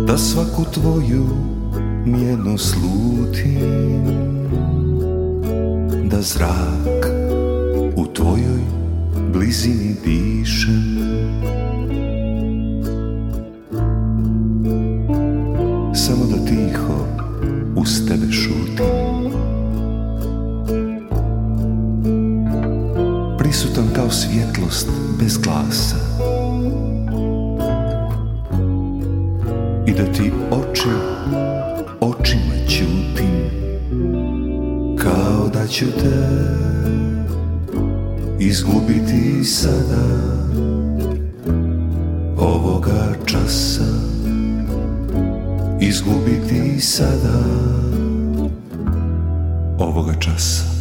Da 0.07 0.19
svaku 0.19 0.65
tvoju 0.75 1.27
mjerno 2.07 2.59
slutim 2.59 4.05
Da 6.11 6.23
zrak 6.23 7.07
u 7.97 8.07
tvojoj 8.07 8.61
blizini 9.33 9.97
dišem. 10.05 10.97
Samo 15.95 16.26
uz 17.87 18.07
tebe 18.09 18.33
šutim 18.33 18.87
Prisutan 23.39 23.85
kao 23.95 24.11
svjetlost 24.11 24.89
bez 25.21 25.39
glasa. 25.39 25.97
I 29.87 29.93
da 29.93 30.13
ti 30.13 30.33
oči 30.51 30.89
očima 32.01 32.55
ćutim 32.69 33.51
Kao 34.99 35.49
da 35.53 35.67
ću 35.67 35.87
te 35.87 36.47
izgubiti 38.39 39.45
sada 39.45 40.07
Ovoga 42.39 43.15
časa 43.27 44.16
izgubiti 45.81 46.81
sada 46.81 47.39
ovoga 49.79 50.15
časa 50.21 50.76